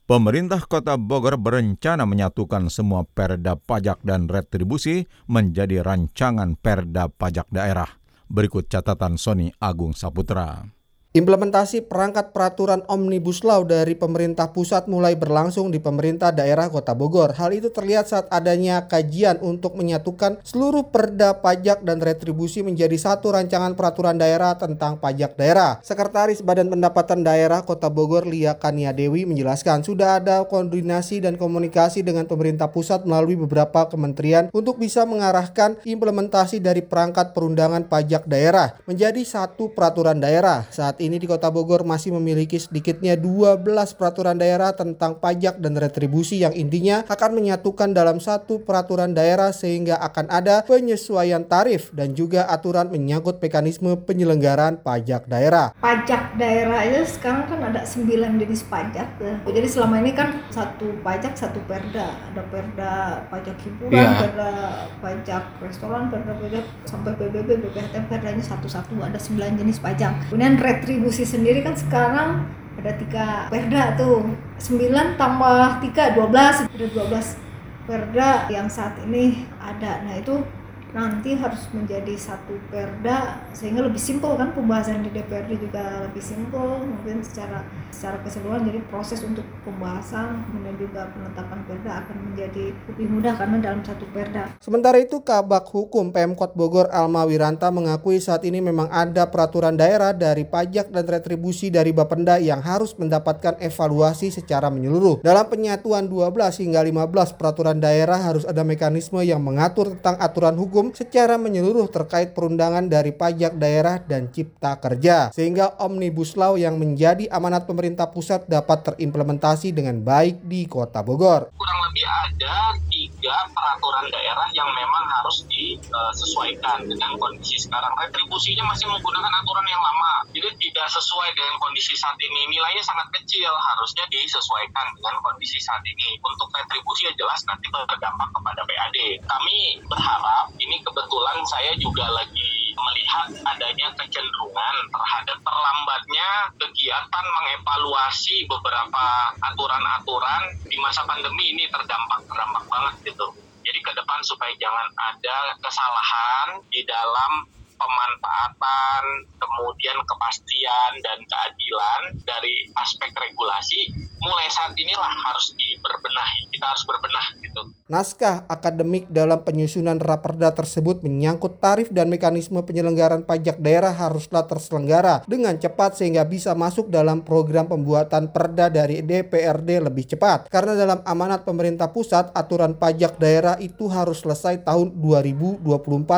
Pemerintah 0.04 0.64
Kota 0.64 0.96
Bogor 0.96 1.36
berencana 1.36 2.08
menyatukan 2.08 2.72
semua 2.72 3.04
perda 3.04 3.56
pajak 3.56 4.00
dan 4.04 4.28
retribusi 4.28 5.08
menjadi 5.28 5.84
rancangan 5.84 6.56
perda 6.56 7.08
pajak 7.08 7.48
daerah. 7.52 7.88
Berikut 8.28 8.68
catatan 8.68 9.20
Sony 9.20 9.52
Agung 9.60 9.92
Saputra. 9.92 10.64
Implementasi 11.14 11.86
perangkat 11.86 12.34
peraturan 12.34 12.82
Omnibus 12.90 13.46
Law 13.46 13.62
dari 13.62 13.94
pemerintah 13.94 14.50
pusat 14.50 14.90
mulai 14.90 15.14
berlangsung 15.14 15.70
di 15.70 15.78
pemerintah 15.78 16.34
daerah 16.34 16.66
Kota 16.66 16.90
Bogor. 16.90 17.38
Hal 17.38 17.54
itu 17.54 17.70
terlihat 17.70 18.10
saat 18.10 18.26
adanya 18.34 18.90
kajian 18.90 19.38
untuk 19.38 19.78
menyatukan 19.78 20.42
seluruh 20.42 20.90
perda 20.90 21.38
pajak 21.38 21.86
dan 21.86 22.02
retribusi 22.02 22.66
menjadi 22.66 22.98
satu 22.98 23.30
rancangan 23.30 23.78
peraturan 23.78 24.18
daerah 24.18 24.58
tentang 24.58 24.98
pajak 24.98 25.38
daerah. 25.38 25.78
Sekretaris 25.86 26.42
Badan 26.42 26.74
Pendapatan 26.74 27.22
Daerah 27.22 27.62
Kota 27.62 27.94
Bogor 27.94 28.26
Lia 28.26 28.58
Kania 28.58 28.90
Dewi 28.90 29.22
menjelaskan 29.22 29.86
sudah 29.86 30.18
ada 30.18 30.42
koordinasi 30.50 31.22
dan 31.22 31.38
komunikasi 31.38 32.02
dengan 32.02 32.26
pemerintah 32.26 32.74
pusat 32.74 33.06
melalui 33.06 33.38
beberapa 33.38 33.86
kementerian 33.86 34.50
untuk 34.50 34.82
bisa 34.82 35.06
mengarahkan 35.06 35.78
implementasi 35.86 36.58
dari 36.58 36.82
perangkat 36.82 37.30
perundangan 37.38 37.86
pajak 37.86 38.26
daerah 38.26 38.74
menjadi 38.90 39.22
satu 39.22 39.70
peraturan 39.78 40.18
daerah. 40.18 40.66
Saat 40.74 41.03
ini 41.04 41.20
di 41.20 41.28
Kota 41.28 41.52
Bogor 41.52 41.84
masih 41.84 42.16
memiliki 42.16 42.56
sedikitnya 42.56 43.14
12 43.20 43.60
peraturan 43.94 44.40
daerah 44.40 44.72
tentang 44.72 45.20
pajak 45.20 45.60
dan 45.60 45.76
retribusi 45.76 46.40
yang 46.40 46.56
intinya 46.56 47.04
akan 47.06 47.30
menyatukan 47.36 47.92
dalam 47.92 48.18
satu 48.18 48.64
peraturan 48.64 49.12
daerah 49.12 49.52
sehingga 49.52 50.00
akan 50.00 50.32
ada 50.32 50.64
penyesuaian 50.64 51.44
tarif 51.44 51.92
dan 51.92 52.16
juga 52.16 52.48
aturan 52.48 52.88
menyangkut 52.88 53.38
mekanisme 53.38 53.94
penyelenggaraan 54.02 54.80
pajak 54.80 55.28
daerah. 55.28 55.76
Pajak 55.78 56.40
daerah 56.40 56.80
itu 56.88 57.04
sekarang 57.20 57.46
kan 57.46 57.60
ada 57.70 57.84
9 57.84 58.40
jenis 58.40 58.64
pajak 58.66 59.08
ya. 59.20 59.34
Jadi 59.44 59.68
selama 59.68 60.00
ini 60.00 60.16
kan 60.16 60.42
satu 60.48 60.90
pajak 61.04 61.36
satu 61.36 61.60
perda. 61.68 62.16
Ada 62.32 62.42
perda 62.48 62.94
pajak 63.28 63.56
hiburan, 63.62 63.94
yeah. 63.94 64.18
perda 64.24 64.50
pajak 64.98 65.44
restoran, 65.60 66.08
perda 66.08 66.32
pajak 66.38 66.64
sampai 66.88 67.12
PBB, 67.18 67.48
BPHT, 67.68 67.94
perdanya 68.08 68.44
satu-satu 68.44 68.98
ada 69.02 69.18
9 69.18 69.60
jenis 69.60 69.78
pajak. 69.78 70.30
Kemudian 70.30 70.56
retribusi 70.94 71.26
sendiri 71.26 71.66
kan 71.66 71.74
sekarang 71.74 72.46
ada 72.78 72.94
tiga 72.94 73.50
perda 73.50 73.98
tuh. 73.98 74.30
9 74.62 75.18
tambah 75.18 75.82
3 75.82 76.14
12 76.14 76.70
ada 76.70 76.86
12 77.10 77.90
perda 77.90 78.30
yang 78.46 78.70
saat 78.70 78.94
ini 79.02 79.42
ada. 79.58 80.06
Nah 80.06 80.14
itu 80.14 80.46
nanti 80.94 81.34
harus 81.34 81.66
menjadi 81.74 82.14
satu 82.14 82.54
perda 82.70 83.42
sehingga 83.50 83.82
lebih 83.82 83.98
simpel 83.98 84.38
kan 84.38 84.54
pembahasan 84.54 85.02
di 85.02 85.10
DPRD 85.10 85.58
juga 85.58 86.06
lebih 86.06 86.22
simpel 86.22 86.86
mungkin 86.86 87.18
secara 87.18 87.66
secara 87.90 88.22
keseluruhan 88.22 88.62
jadi 88.70 88.80
proses 88.86 89.18
untuk 89.26 89.42
pembahasan 89.66 90.46
kemudian 90.46 90.78
juga 90.78 91.10
penetapan 91.10 91.60
perda 91.66 91.92
akan 92.06 92.16
menjadi 92.30 92.70
lebih 92.94 93.06
mudah 93.10 93.34
karena 93.34 93.56
dalam 93.58 93.82
satu 93.82 94.06
perda. 94.14 94.54
Sementara 94.62 95.02
itu 95.02 95.18
Kabak 95.18 95.66
Hukum 95.74 96.14
Pemkot 96.14 96.54
Bogor 96.54 96.86
Alma 96.94 97.26
Wiranta 97.26 97.74
mengakui 97.74 98.22
saat 98.22 98.46
ini 98.46 98.62
memang 98.62 98.86
ada 98.94 99.26
peraturan 99.26 99.74
daerah 99.74 100.14
dari 100.14 100.46
pajak 100.46 100.94
dan 100.94 101.04
retribusi 101.10 101.74
dari 101.74 101.90
Bapenda 101.90 102.38
yang 102.38 102.62
harus 102.62 102.94
mendapatkan 102.94 103.58
evaluasi 103.58 104.30
secara 104.30 104.70
menyeluruh. 104.70 105.26
Dalam 105.26 105.50
penyatuan 105.50 106.06
12 106.06 106.62
hingga 106.62 106.86
15 106.86 107.34
peraturan 107.34 107.82
daerah 107.82 108.22
harus 108.22 108.46
ada 108.46 108.62
mekanisme 108.62 109.18
yang 109.26 109.42
mengatur 109.42 109.98
tentang 109.98 110.22
aturan 110.22 110.54
hukum 110.54 110.83
hukum 110.84 110.92
secara 110.92 111.40
menyeluruh 111.40 111.88
terkait 111.88 112.36
perundangan 112.36 112.84
dari 112.84 113.16
pajak 113.16 113.56
daerah 113.56 113.96
dan 114.04 114.28
cipta 114.28 114.76
kerja 114.76 115.32
sehingga 115.32 115.80
Omnibus 115.80 116.36
Law 116.36 116.60
yang 116.60 116.76
menjadi 116.76 117.24
amanat 117.32 117.64
pemerintah 117.64 118.12
pusat 118.12 118.44
dapat 118.44 118.92
terimplementasi 118.92 119.72
dengan 119.72 120.04
baik 120.04 120.44
di 120.44 120.68
Kota 120.68 121.00
Bogor. 121.00 121.48
Kurang 121.56 121.80
lebih 121.88 122.04
ada 122.04 122.76
tiga 122.92 123.48
peraturan 123.56 124.12
daerah 124.12 124.48
yang 124.52 124.68
memang 124.76 125.04
harus 125.08 125.48
disesuaikan 125.48 126.84
dengan 126.84 127.16
kondisi 127.16 127.56
sekarang. 127.56 127.90
Retribusinya 127.96 128.68
masih 128.68 128.84
menggunakan 128.92 129.32
aturan 129.40 129.66
yang 129.66 129.80
lama, 129.80 130.28
jadi 130.36 130.50
tidak 130.60 130.86
sesuai 130.92 131.32
dengan 131.32 131.56
kondisi 131.62 131.96
saat 131.96 132.18
ini. 132.20 132.52
Nilainya 132.52 132.84
sangat 132.84 133.08
kecil, 133.16 133.48
harusnya 133.48 134.04
disesuaikan 134.12 134.86
dengan 135.00 135.16
kondisi 135.24 135.56
saat 135.64 135.80
ini. 135.86 136.20
Untuk 136.20 136.52
retribusi 136.52 137.08
ya 137.08 137.12
jelas 137.16 137.40
nanti 137.48 137.66
berdampak 137.72 138.28
kepada 138.34 138.62
PAD. 138.68 138.98
Kami 139.24 139.58
berharap 139.88 140.52
ini 140.60 140.73
ini 140.74 140.82
kebetulan 140.82 141.38
saya 141.46 141.70
juga 141.78 142.02
lagi 142.10 142.74
melihat 142.74 143.30
adanya 143.46 143.94
kecenderungan 143.94 144.74
terhadap 144.90 145.38
terlambatnya 145.38 146.28
kegiatan 146.58 147.26
mengevaluasi 147.30 148.42
beberapa 148.50 149.06
aturan-aturan 149.54 150.42
di 150.66 150.74
masa 150.82 151.06
pandemi 151.06 151.54
ini 151.54 151.70
terdampak 151.70 152.26
terdampak 152.26 152.66
banget 152.66 153.14
gitu. 153.14 153.26
Jadi 153.62 153.78
ke 153.86 153.92
depan 153.94 154.18
supaya 154.26 154.50
jangan 154.58 154.82
ada 154.98 155.38
kesalahan 155.62 156.58
di 156.74 156.82
dalam 156.90 157.46
pemanfaatan, 157.78 159.04
kemudian 159.38 159.98
kepastian 160.02 160.92
dan 161.06 161.18
keadilan 161.22 162.00
dari 162.26 162.66
aspek 162.82 163.14
regulasi 163.14 163.94
mulai 164.18 164.50
saat 164.50 164.74
inilah 164.74 165.14
harus 165.22 165.54
diberbenahi. 165.54 166.50
Kita 166.50 166.66
harus 166.66 166.82
berbenah 166.82 167.26
gitu. 167.38 167.62
Naskah 167.84 168.48
akademik 168.48 169.12
dalam 169.12 169.44
penyusunan 169.44 170.00
raperda 170.00 170.56
tersebut 170.56 171.04
menyangkut 171.04 171.60
tarif 171.60 171.92
dan 171.92 172.08
mekanisme 172.08 172.56
penyelenggaraan 172.64 173.28
pajak 173.28 173.60
daerah 173.60 173.92
haruslah 173.92 174.48
terselenggara 174.48 175.20
dengan 175.28 175.52
cepat 175.60 176.00
sehingga 176.00 176.24
bisa 176.24 176.56
masuk 176.56 176.88
dalam 176.88 177.20
program 177.20 177.68
pembuatan 177.68 178.32
perda 178.32 178.72
dari 178.72 179.04
DPRD 179.04 179.84
lebih 179.84 180.08
cepat. 180.08 180.48
Karena 180.48 180.72
dalam 180.72 181.04
amanat 181.04 181.44
pemerintah 181.44 181.92
pusat 181.92 182.32
aturan 182.32 182.72
pajak 182.72 183.20
daerah 183.20 183.60
itu 183.60 183.84
harus 183.92 184.24
selesai 184.24 184.64
tahun 184.64 184.96
2024 184.96 185.60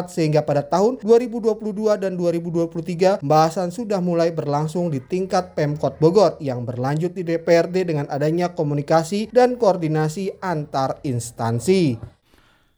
sehingga 0.07 0.47
pada 0.47 0.63
tahun 0.63 1.03
2022 1.03 1.51
dan 1.99 2.15
2023 2.15 3.27
pembahasan 3.27 3.75
sudah 3.75 3.99
mulai 3.99 4.31
berlangsung 4.31 4.87
di 4.87 5.03
tingkat 5.03 5.59
Pemkot 5.59 5.99
Bogor 5.99 6.39
yang 6.39 6.63
berlanjut 6.63 7.11
di 7.11 7.27
DPRD 7.27 7.91
dengan 7.91 8.07
adanya 8.07 8.55
komunikasi 8.55 9.35
dan 9.35 9.59
koordinasi 9.59 10.39
antar 10.39 11.03
instansi 11.03 11.56
instansi. 11.57 11.97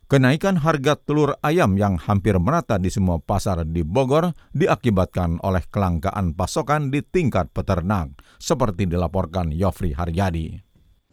Kenaikan 0.08 0.56
harga 0.64 0.96
telur 0.96 1.36
ayam 1.44 1.76
yang 1.76 2.00
hampir 2.00 2.40
merata 2.40 2.80
di 2.80 2.88
semua 2.88 3.20
pasar 3.20 3.68
di 3.68 3.84
Bogor 3.84 4.32
diakibatkan 4.56 5.36
oleh 5.44 5.60
kelangkaan 5.68 6.32
pasokan 6.32 6.88
di 6.88 7.04
tingkat 7.04 7.52
peternak, 7.52 8.16
seperti 8.40 8.88
dilaporkan 8.88 9.52
Yofri 9.52 9.92
Haryadi. 9.92 10.67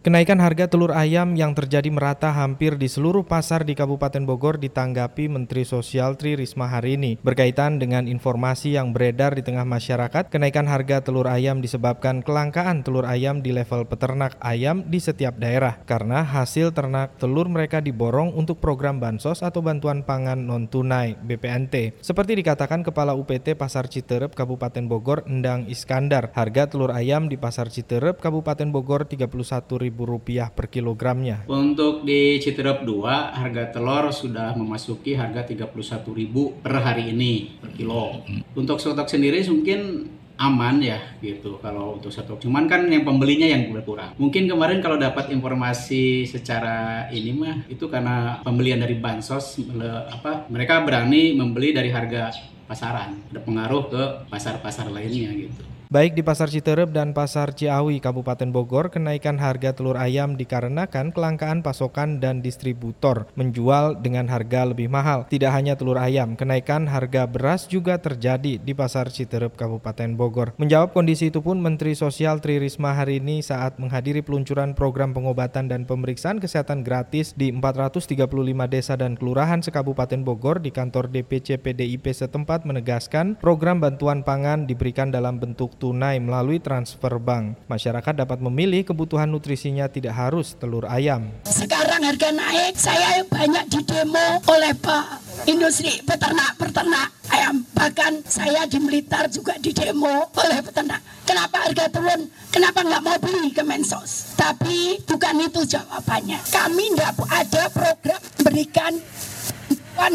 Kenaikan 0.06 0.38
harga 0.38 0.70
telur 0.70 0.94
ayam 0.94 1.34
yang 1.34 1.58
terjadi 1.58 1.90
merata 1.90 2.30
hampir 2.30 2.78
di 2.78 2.86
seluruh 2.86 3.26
pasar 3.26 3.66
di 3.66 3.74
Kabupaten 3.74 4.22
Bogor 4.22 4.62
ditanggapi 4.62 5.26
Menteri 5.26 5.66
Sosial 5.66 6.14
Tri 6.14 6.38
Risma 6.38 6.70
hari 6.70 6.94
ini. 6.94 7.18
Berkaitan 7.26 7.82
dengan 7.82 8.06
informasi 8.06 8.78
yang 8.78 8.94
beredar 8.94 9.34
di 9.34 9.42
tengah 9.42 9.66
masyarakat, 9.66 10.30
kenaikan 10.30 10.70
harga 10.70 11.02
telur 11.02 11.26
ayam 11.26 11.58
disebabkan 11.58 12.22
kelangkaan 12.22 12.86
telur 12.86 13.10
ayam 13.10 13.42
di 13.42 13.50
level 13.50 13.90
peternak 13.90 14.38
ayam 14.46 14.86
di 14.86 15.02
setiap 15.02 15.42
daerah 15.42 15.82
karena 15.90 16.22
hasil 16.22 16.70
ternak 16.78 17.18
telur 17.18 17.50
mereka 17.50 17.82
diborong 17.82 18.30
untuk 18.38 18.62
program 18.62 19.02
bansos 19.02 19.42
atau 19.42 19.66
bantuan 19.66 20.06
pangan 20.06 20.38
non 20.38 20.70
tunai 20.70 21.18
(BPNT). 21.18 21.98
Seperti 22.06 22.38
dikatakan 22.38 22.86
Kepala 22.86 23.18
UPT 23.18 23.58
Pasar 23.58 23.90
Citerep 23.90 24.38
Kabupaten 24.38 24.86
Bogor 24.86 25.26
Endang 25.26 25.66
Iskandar, 25.66 26.30
harga 26.38 26.70
telur 26.70 26.94
ayam 26.94 27.26
di 27.26 27.42
Pasar 27.42 27.74
Citerep 27.74 28.22
Kabupaten 28.22 28.70
Bogor 28.70 29.10
31.000 29.10 29.95
Rp15.000 29.96 30.52
per 30.52 30.68
kilogramnya. 30.68 31.48
Untuk 31.48 32.04
di 32.04 32.38
Citerep 32.44 32.84
2, 32.84 33.40
harga 33.40 33.72
telur 33.72 34.12
sudah 34.12 34.52
memasuki 34.54 35.16
harga 35.16 35.48
Rp31.000 35.48 36.36
per 36.60 36.74
hari 36.84 37.16
ini 37.16 37.56
per 37.64 37.72
kilo. 37.72 38.20
Untuk 38.54 38.84
stok 38.84 39.08
sendiri 39.08 39.40
mungkin 39.48 40.12
aman 40.36 40.84
ya 40.84 41.00
gitu 41.24 41.64
kalau 41.64 41.96
untuk 41.96 42.12
satu 42.12 42.36
cuman 42.36 42.68
kan 42.68 42.84
yang 42.92 43.08
pembelinya 43.08 43.48
yang 43.48 43.72
berkurang 43.72 44.12
mungkin 44.20 44.52
kemarin 44.52 44.84
kalau 44.84 45.00
dapat 45.00 45.32
informasi 45.32 46.28
secara 46.28 47.08
ini 47.16 47.32
mah 47.32 47.64
itu 47.72 47.88
karena 47.88 48.44
pembelian 48.44 48.84
dari 48.84 49.00
bansos 49.00 49.64
apa 50.12 50.44
mereka 50.52 50.84
berani 50.84 51.40
membeli 51.40 51.72
dari 51.72 51.88
harga 51.88 52.36
pasaran 52.68 53.16
ada 53.32 53.40
pengaruh 53.40 53.84
ke 53.88 54.04
pasar-pasar 54.28 54.92
lainnya 54.92 55.32
gitu 55.40 55.75
Baik 55.96 56.12
di 56.12 56.28
Pasar 56.28 56.52
Citerep 56.52 56.92
dan 56.92 57.16
Pasar 57.16 57.56
Ciawi, 57.56 58.04
Kabupaten 58.04 58.52
Bogor, 58.52 58.92
kenaikan 58.92 59.40
harga 59.40 59.72
telur 59.72 59.96
ayam 59.96 60.36
dikarenakan 60.36 61.16
kelangkaan 61.16 61.64
pasokan 61.64 62.20
dan 62.20 62.44
distributor 62.44 63.32
menjual 63.40 64.04
dengan 64.04 64.28
harga 64.28 64.68
lebih 64.68 64.92
mahal. 64.92 65.24
Tidak 65.32 65.48
hanya 65.48 65.80
telur 65.80 65.96
ayam, 65.96 66.36
kenaikan 66.36 66.92
harga 66.92 67.32
beras 67.32 67.72
juga 67.72 67.96
terjadi 67.96 68.60
di 68.60 68.76
Pasar 68.76 69.08
Citerep, 69.08 69.56
Kabupaten 69.56 70.20
Bogor. 70.20 70.52
Menjawab 70.60 70.92
kondisi 70.92 71.32
itu 71.32 71.40
pun 71.40 71.64
Menteri 71.64 71.96
Sosial 71.96 72.44
Tri 72.44 72.60
Risma 72.60 72.92
hari 72.92 73.24
ini 73.24 73.40
saat 73.40 73.80
menghadiri 73.80 74.20
peluncuran 74.20 74.76
program 74.76 75.16
pengobatan 75.16 75.72
dan 75.72 75.88
pemeriksaan 75.88 76.44
kesehatan 76.44 76.84
gratis 76.84 77.32
di 77.40 77.56
435 77.56 78.20
desa 78.68 79.00
dan 79.00 79.16
kelurahan 79.16 79.64
sekabupaten 79.64 80.28
Bogor 80.28 80.60
di 80.60 80.76
kantor 80.76 81.08
DPC 81.08 81.56
PDIP 81.64 82.12
setempat 82.12 82.68
menegaskan 82.68 83.40
program 83.40 83.80
bantuan 83.80 84.28
pangan 84.28 84.68
diberikan 84.68 85.08
dalam 85.08 85.40
bentuk 85.40 85.85
tunai 85.86 86.18
melalui 86.18 86.58
transfer 86.58 87.22
bank. 87.22 87.62
Masyarakat 87.70 88.26
dapat 88.26 88.42
memilih 88.42 88.82
kebutuhan 88.82 89.30
nutrisinya 89.30 89.86
tidak 89.86 90.18
harus 90.18 90.58
telur 90.58 90.90
ayam. 90.90 91.30
Sekarang 91.46 92.02
harga 92.02 92.34
naik, 92.34 92.74
saya 92.74 93.22
banyak 93.30 93.70
di 93.70 93.86
demo 93.86 94.42
oleh 94.50 94.74
Pak 94.74 95.22
industri 95.46 96.02
peternak-peternak 96.02 97.30
ayam. 97.30 97.62
Bahkan 97.70 98.26
saya 98.26 98.66
di 98.66 98.82
Blitar 98.82 99.30
juga 99.30 99.54
di 99.62 99.70
demo 99.78 100.34
oleh 100.34 100.58
peternak. 100.66 101.06
Kenapa 101.22 101.70
harga 101.70 101.86
turun? 101.94 102.34
Kenapa 102.50 102.82
nggak 102.82 103.04
mau 103.06 103.18
beli 103.22 103.54
ke 103.54 103.62
Mensos? 103.62 104.34
Tapi 104.34 105.06
bukan 105.06 105.38
itu 105.46 105.70
jawabannya. 105.70 106.42
Kami 106.50 106.98
tidak 106.98 107.14
ada 107.30 107.64
program 107.70 108.22
berikan 108.42 108.94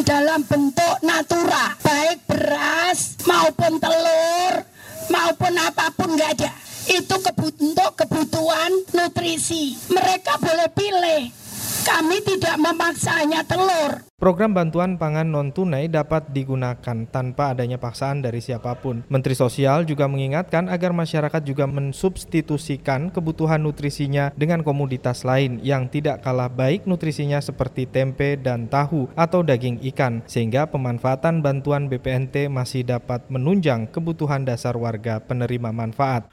dalam 0.01 0.41
bentuk 0.47 0.97
natura, 1.03 1.77
baik 1.83 2.25
beras 2.25 3.21
maupun 3.27 3.77
telur 3.77 4.70
maupun 5.11 5.55
apa 5.59 5.93
pun 5.93 6.15
nggak 6.15 6.31
ada. 6.39 6.51
Itu 6.89 7.21
untuk 7.21 7.93
kebutuhan 7.99 8.73
nutrisi. 8.97 9.77
Mereka 9.93 10.41
boleh 10.41 10.71
pilih. 10.73 11.40
Kami 11.81 12.21
tidak 12.21 12.61
memaksanya 12.61 13.41
telur. 13.49 14.05
Program 14.21 14.53
bantuan 14.53 15.01
pangan 15.01 15.25
non-tunai 15.33 15.89
dapat 15.89 16.29
digunakan 16.29 17.09
tanpa 17.09 17.57
adanya 17.57 17.81
paksaan 17.81 18.21
dari 18.21 18.45
siapa 18.45 18.77
pun. 18.77 19.01
Menteri 19.09 19.33
Sosial 19.33 19.89
juga 19.89 20.05
mengingatkan 20.05 20.69
agar 20.69 20.93
masyarakat 20.93 21.41
juga 21.41 21.65
mensubstitusikan 21.65 23.09
kebutuhan 23.09 23.65
nutrisinya 23.65 24.29
dengan 24.37 24.61
komoditas 24.61 25.25
lain 25.25 25.57
yang 25.65 25.89
tidak 25.89 26.21
kalah 26.21 26.53
baik 26.53 26.85
nutrisinya 26.85 27.41
seperti 27.41 27.89
tempe 27.89 28.37
dan 28.37 28.69
tahu 28.69 29.09
atau 29.17 29.41
daging 29.41 29.81
ikan, 29.89 30.21
sehingga 30.29 30.69
pemanfaatan 30.69 31.41
bantuan 31.41 31.89
BPNT 31.89 32.53
masih 32.53 32.85
dapat 32.85 33.25
menunjang 33.33 33.89
kebutuhan 33.89 34.45
dasar 34.45 34.77
warga 34.77 35.17
penerima 35.25 35.73
manfaat. 35.73 36.29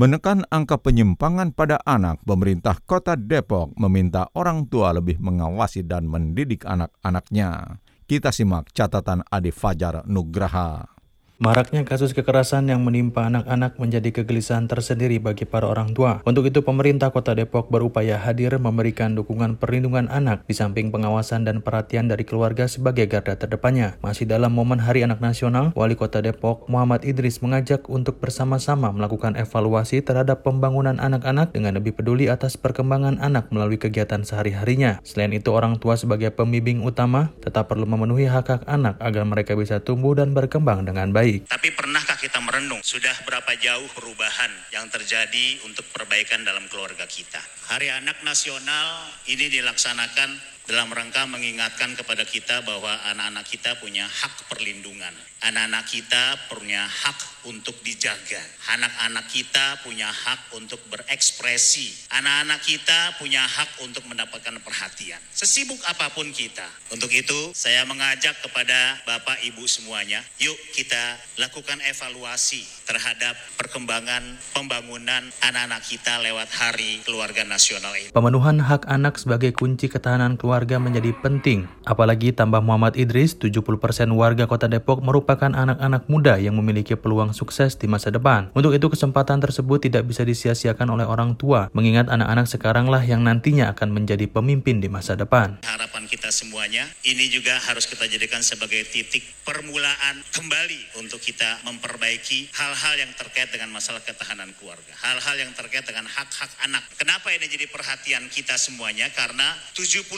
Menekan 0.00 0.48
angka 0.48 0.80
penyimpangan 0.80 1.52
pada 1.52 1.76
anak, 1.84 2.24
pemerintah 2.24 2.72
Kota 2.88 3.20
Depok 3.20 3.76
meminta 3.76 4.32
orang 4.32 4.64
tua 4.64 4.96
lebih 4.96 5.20
mengawasi 5.20 5.84
dan 5.84 6.08
mendidik 6.08 6.64
anak-anaknya. 6.64 7.76
Kita 8.08 8.32
simak 8.32 8.72
catatan 8.72 9.20
Adi 9.28 9.52
Fajar 9.52 10.00
Nugraha. 10.08 10.99
Maraknya 11.40 11.88
kasus 11.88 12.12
kekerasan 12.12 12.68
yang 12.68 12.84
menimpa 12.84 13.24
anak-anak 13.24 13.80
menjadi 13.80 14.12
kegelisahan 14.12 14.68
tersendiri 14.68 15.16
bagi 15.16 15.48
para 15.48 15.64
orang 15.64 15.96
tua. 15.96 16.20
Untuk 16.28 16.44
itu, 16.44 16.60
pemerintah 16.60 17.16
Kota 17.16 17.32
Depok 17.32 17.72
berupaya 17.72 18.20
hadir 18.20 18.60
memberikan 18.60 19.16
dukungan 19.16 19.56
perlindungan 19.56 20.12
anak 20.12 20.44
di 20.44 20.52
samping 20.52 20.92
pengawasan 20.92 21.48
dan 21.48 21.64
perhatian 21.64 22.12
dari 22.12 22.28
keluarga 22.28 22.68
sebagai 22.68 23.08
garda 23.08 23.40
terdepannya. 23.40 23.96
Masih 24.04 24.28
dalam 24.28 24.52
momen 24.52 24.84
Hari 24.84 25.00
Anak 25.08 25.24
Nasional, 25.24 25.72
Wali 25.72 25.96
Kota 25.96 26.20
Depok 26.20 26.68
Muhammad 26.68 27.08
Idris 27.08 27.40
mengajak 27.40 27.88
untuk 27.88 28.20
bersama-sama 28.20 28.92
melakukan 28.92 29.32
evaluasi 29.40 30.04
terhadap 30.04 30.44
pembangunan 30.44 31.00
anak-anak 31.00 31.56
dengan 31.56 31.80
lebih 31.80 31.96
peduli 31.96 32.28
atas 32.28 32.60
perkembangan 32.60 33.16
anak 33.16 33.48
melalui 33.48 33.80
kegiatan 33.80 34.28
sehari-harinya. 34.28 35.00
Selain 35.08 35.32
itu, 35.32 35.48
orang 35.56 35.80
tua 35.80 35.96
sebagai 35.96 36.36
pembimbing 36.36 36.84
utama 36.84 37.32
tetap 37.40 37.72
perlu 37.72 37.88
memenuhi 37.88 38.28
hak-hak 38.28 38.68
anak 38.68 39.00
agar 39.00 39.24
mereka 39.24 39.56
bisa 39.56 39.80
tumbuh 39.80 40.12
dan 40.12 40.36
berkembang 40.36 40.84
dengan 40.84 41.16
baik 41.16 41.29
baik. 41.30 41.46
Tapi 41.46 41.68
pernahkah 41.74 42.18
kita 42.18 42.42
merenung 42.42 42.82
sudah 42.82 43.14
berapa 43.22 43.54
jauh 43.54 43.86
perubahan 43.94 44.50
yang 44.74 44.90
terjadi 44.90 45.62
untuk 45.62 45.86
perbaikan 45.94 46.42
dalam 46.42 46.66
keluarga 46.66 47.06
kita? 47.06 47.38
Hari 47.70 47.94
Anak 47.94 48.26
Nasional 48.26 49.06
ini 49.30 49.46
dilaksanakan 49.46 50.30
dalam 50.66 50.90
rangka 50.90 51.26
mengingatkan 51.30 51.94
kepada 51.94 52.26
kita 52.26 52.62
bahwa 52.66 52.90
anak-anak 53.14 53.46
kita 53.46 53.78
punya 53.78 54.06
hak 54.06 54.50
perlindungan. 54.50 55.14
Anak-anak 55.40 55.88
kita 55.88 56.36
punya 56.52 56.84
hak 56.84 57.48
untuk 57.48 57.72
dijaga. 57.80 58.40
Anak-anak 58.76 59.24
kita 59.32 59.80
punya 59.80 60.12
hak 60.12 60.52
untuk 60.52 60.76
berekspresi. 60.92 62.12
Anak-anak 62.12 62.60
kita 62.60 63.16
punya 63.16 63.40
hak 63.48 63.80
untuk 63.80 64.04
mendapatkan 64.04 64.60
perhatian. 64.60 65.16
Sesibuk 65.32 65.80
apa 65.88 66.12
pun 66.12 66.28
kita. 66.28 66.68
Untuk 66.92 67.08
itu, 67.08 67.56
saya 67.56 67.88
mengajak 67.88 68.36
kepada 68.44 69.00
Bapak 69.08 69.40
Ibu 69.40 69.64
semuanya, 69.64 70.20
yuk 70.36 70.56
kita 70.76 71.16
lakukan 71.40 71.80
evaluasi 71.88 72.60
terhadap 72.84 73.32
perkembangan 73.56 74.36
pembangunan 74.52 75.24
anak-anak 75.40 75.80
kita 75.88 76.20
lewat 76.20 76.52
Hari 76.52 77.00
Keluarga 77.08 77.48
Nasional 77.48 77.96
ini. 77.96 78.12
Pemenuhan 78.12 78.60
hak 78.60 78.84
anak 78.84 79.16
sebagai 79.16 79.56
kunci 79.56 79.88
ketahanan 79.88 80.36
keluarga 80.36 80.76
menjadi 80.76 81.16
penting. 81.24 81.64
Apalagi 81.88 82.36
tambah 82.36 82.60
Muhammad 82.60 83.00
Idris, 83.00 83.40
70% 83.40 83.64
warga 84.12 84.44
Kota 84.44 84.68
Depok 84.68 85.00
merupakan 85.00 85.29
merupakan 85.30 85.62
anak-anak 85.62 86.10
muda 86.10 86.42
yang 86.42 86.58
memiliki 86.58 86.98
peluang 86.98 87.30
sukses 87.30 87.78
di 87.78 87.86
masa 87.86 88.10
depan. 88.10 88.50
Untuk 88.50 88.74
itu 88.74 88.90
kesempatan 88.90 89.38
tersebut 89.38 89.78
tidak 89.78 90.10
bisa 90.10 90.26
disia-siakan 90.26 90.98
oleh 90.98 91.06
orang 91.06 91.38
tua, 91.38 91.70
mengingat 91.70 92.10
anak-anak 92.10 92.50
sekaranglah 92.50 92.98
yang 93.06 93.22
nantinya 93.22 93.70
akan 93.70 93.94
menjadi 93.94 94.26
pemimpin 94.26 94.82
di 94.82 94.90
masa 94.90 95.14
depan. 95.14 95.62
Harapan 95.62 96.10
kita 96.10 96.34
semuanya, 96.34 96.82
ini 97.06 97.30
juga 97.30 97.54
harus 97.62 97.86
kita 97.86 98.10
jadikan 98.10 98.42
sebagai 98.42 98.82
titik 98.90 99.22
permulaan 99.46 100.18
kembali 100.34 100.98
untuk 100.98 101.22
kita 101.22 101.62
memperbaiki 101.62 102.50
hal-hal 102.50 102.98
yang 102.98 103.14
terkait 103.14 103.54
dengan 103.54 103.70
masalah 103.70 104.02
ketahanan 104.02 104.50
keluarga. 104.58 104.90
Hal-hal 104.98 105.46
yang 105.46 105.54
terkait 105.54 105.86
dengan 105.86 106.10
hak-hak 106.10 106.50
anak. 106.66 106.82
Kenapa 106.98 107.30
ini 107.30 107.46
jadi 107.46 107.70
perhatian 107.70 108.26
kita 108.26 108.58
semuanya? 108.58 109.06
Karena 109.14 109.54
70% 109.78 110.10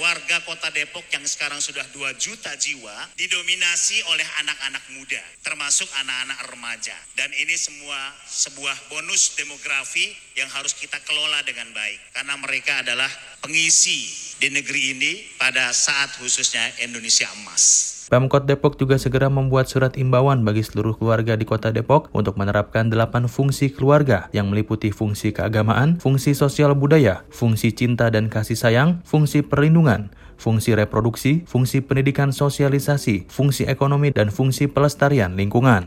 warga 0.00 0.40
kota 0.48 0.72
Depok 0.72 1.04
yang 1.12 1.28
sekarang 1.28 1.60
sudah 1.60 1.84
2 1.92 2.16
juta 2.16 2.56
jiwa 2.56 3.12
didominasi 3.20 4.08
oleh 4.08 4.21
oleh 4.22 4.46
anak-anak 4.46 4.84
muda, 4.94 5.18
termasuk 5.42 5.90
anak-anak 5.98 6.54
remaja. 6.54 6.94
Dan 7.18 7.34
ini 7.34 7.58
semua 7.58 8.14
sebuah 8.22 8.86
bonus 8.86 9.34
demografi 9.34 10.14
yang 10.38 10.46
harus 10.46 10.78
kita 10.78 10.94
kelola 11.02 11.42
dengan 11.42 11.74
baik. 11.74 11.98
Karena 12.14 12.38
mereka 12.38 12.86
adalah 12.86 13.10
pengisi 13.42 14.06
di 14.38 14.46
negeri 14.54 14.94
ini 14.94 15.12
pada 15.42 15.74
saat 15.74 16.22
khususnya 16.22 16.70
Indonesia 16.86 17.26
emas. 17.34 17.90
Pemkot 18.14 18.46
Depok 18.46 18.78
juga 18.78 18.94
segera 18.94 19.26
membuat 19.26 19.66
surat 19.66 19.98
imbauan 19.98 20.46
bagi 20.46 20.62
seluruh 20.62 20.94
keluarga 20.94 21.34
di 21.34 21.42
kota 21.42 21.74
Depok 21.74 22.06
untuk 22.14 22.38
menerapkan 22.38 22.86
delapan 22.86 23.26
fungsi 23.26 23.74
keluarga 23.74 24.30
yang 24.30 24.54
meliputi 24.54 24.94
fungsi 24.94 25.34
keagamaan, 25.34 25.98
fungsi 25.98 26.38
sosial 26.38 26.78
budaya, 26.78 27.26
fungsi 27.34 27.74
cinta 27.74 28.06
dan 28.06 28.30
kasih 28.30 28.54
sayang, 28.54 29.02
fungsi 29.02 29.42
perlindungan, 29.42 30.14
fungsi 30.42 30.74
reproduksi, 30.74 31.46
fungsi 31.46 31.78
pendidikan 31.78 32.34
sosialisasi, 32.34 33.30
fungsi 33.30 33.62
ekonomi, 33.70 34.10
dan 34.10 34.34
fungsi 34.34 34.66
pelestarian 34.66 35.38
lingkungan. 35.38 35.86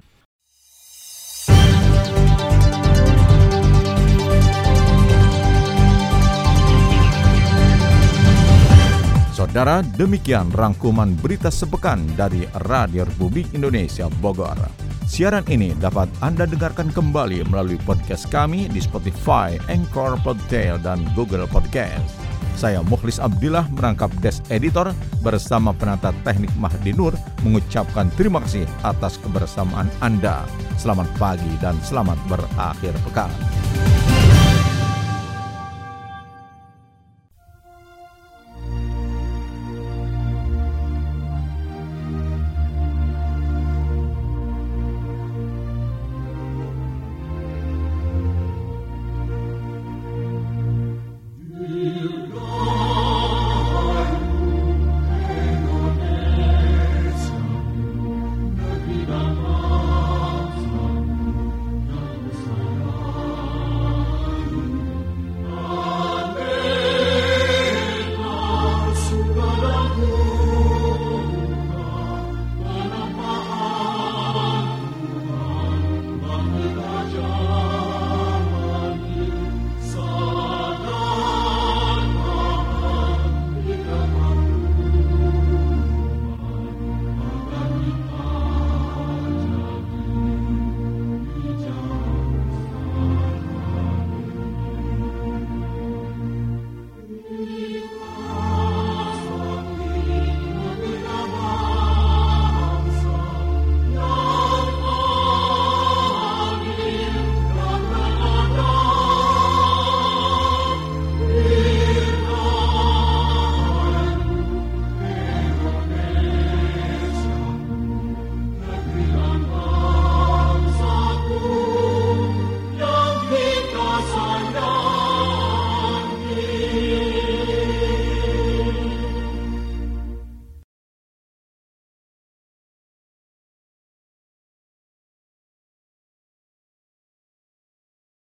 Saudara, 9.36 9.84
demikian 10.00 10.48
rangkuman 10.56 11.12
berita 11.20 11.52
sepekan 11.52 12.08
dari 12.16 12.48
Radio 12.72 13.04
Republik 13.04 13.52
Indonesia 13.52 14.08
Bogor. 14.24 14.56
Siaran 15.06 15.46
ini 15.52 15.76
dapat 15.78 16.10
Anda 16.24 16.50
dengarkan 16.50 16.90
kembali 16.90 17.46
melalui 17.52 17.78
podcast 17.84 18.32
kami 18.32 18.72
di 18.72 18.82
Spotify, 18.82 19.60
Anchor, 19.70 20.18
Podtail, 20.24 20.82
dan 20.82 21.04
Google 21.14 21.46
Podcast. 21.46 22.25
Saya 22.56 22.80
Mukhlis 22.82 23.20
Abdillah 23.20 23.68
merangkap 23.76 24.08
Des 24.24 24.40
Editor 24.48 24.96
bersama 25.20 25.76
penata 25.76 26.16
teknik 26.24 26.52
Mahdi 26.56 26.96
Nur 26.96 27.12
mengucapkan 27.44 28.08
terima 28.16 28.40
kasih 28.44 28.64
atas 28.88 29.20
kebersamaan 29.20 29.92
Anda. 30.00 30.48
Selamat 30.80 31.12
pagi 31.20 31.52
dan 31.60 31.76
selamat 31.84 32.16
berakhir 32.32 32.96
pekan. 33.04 33.32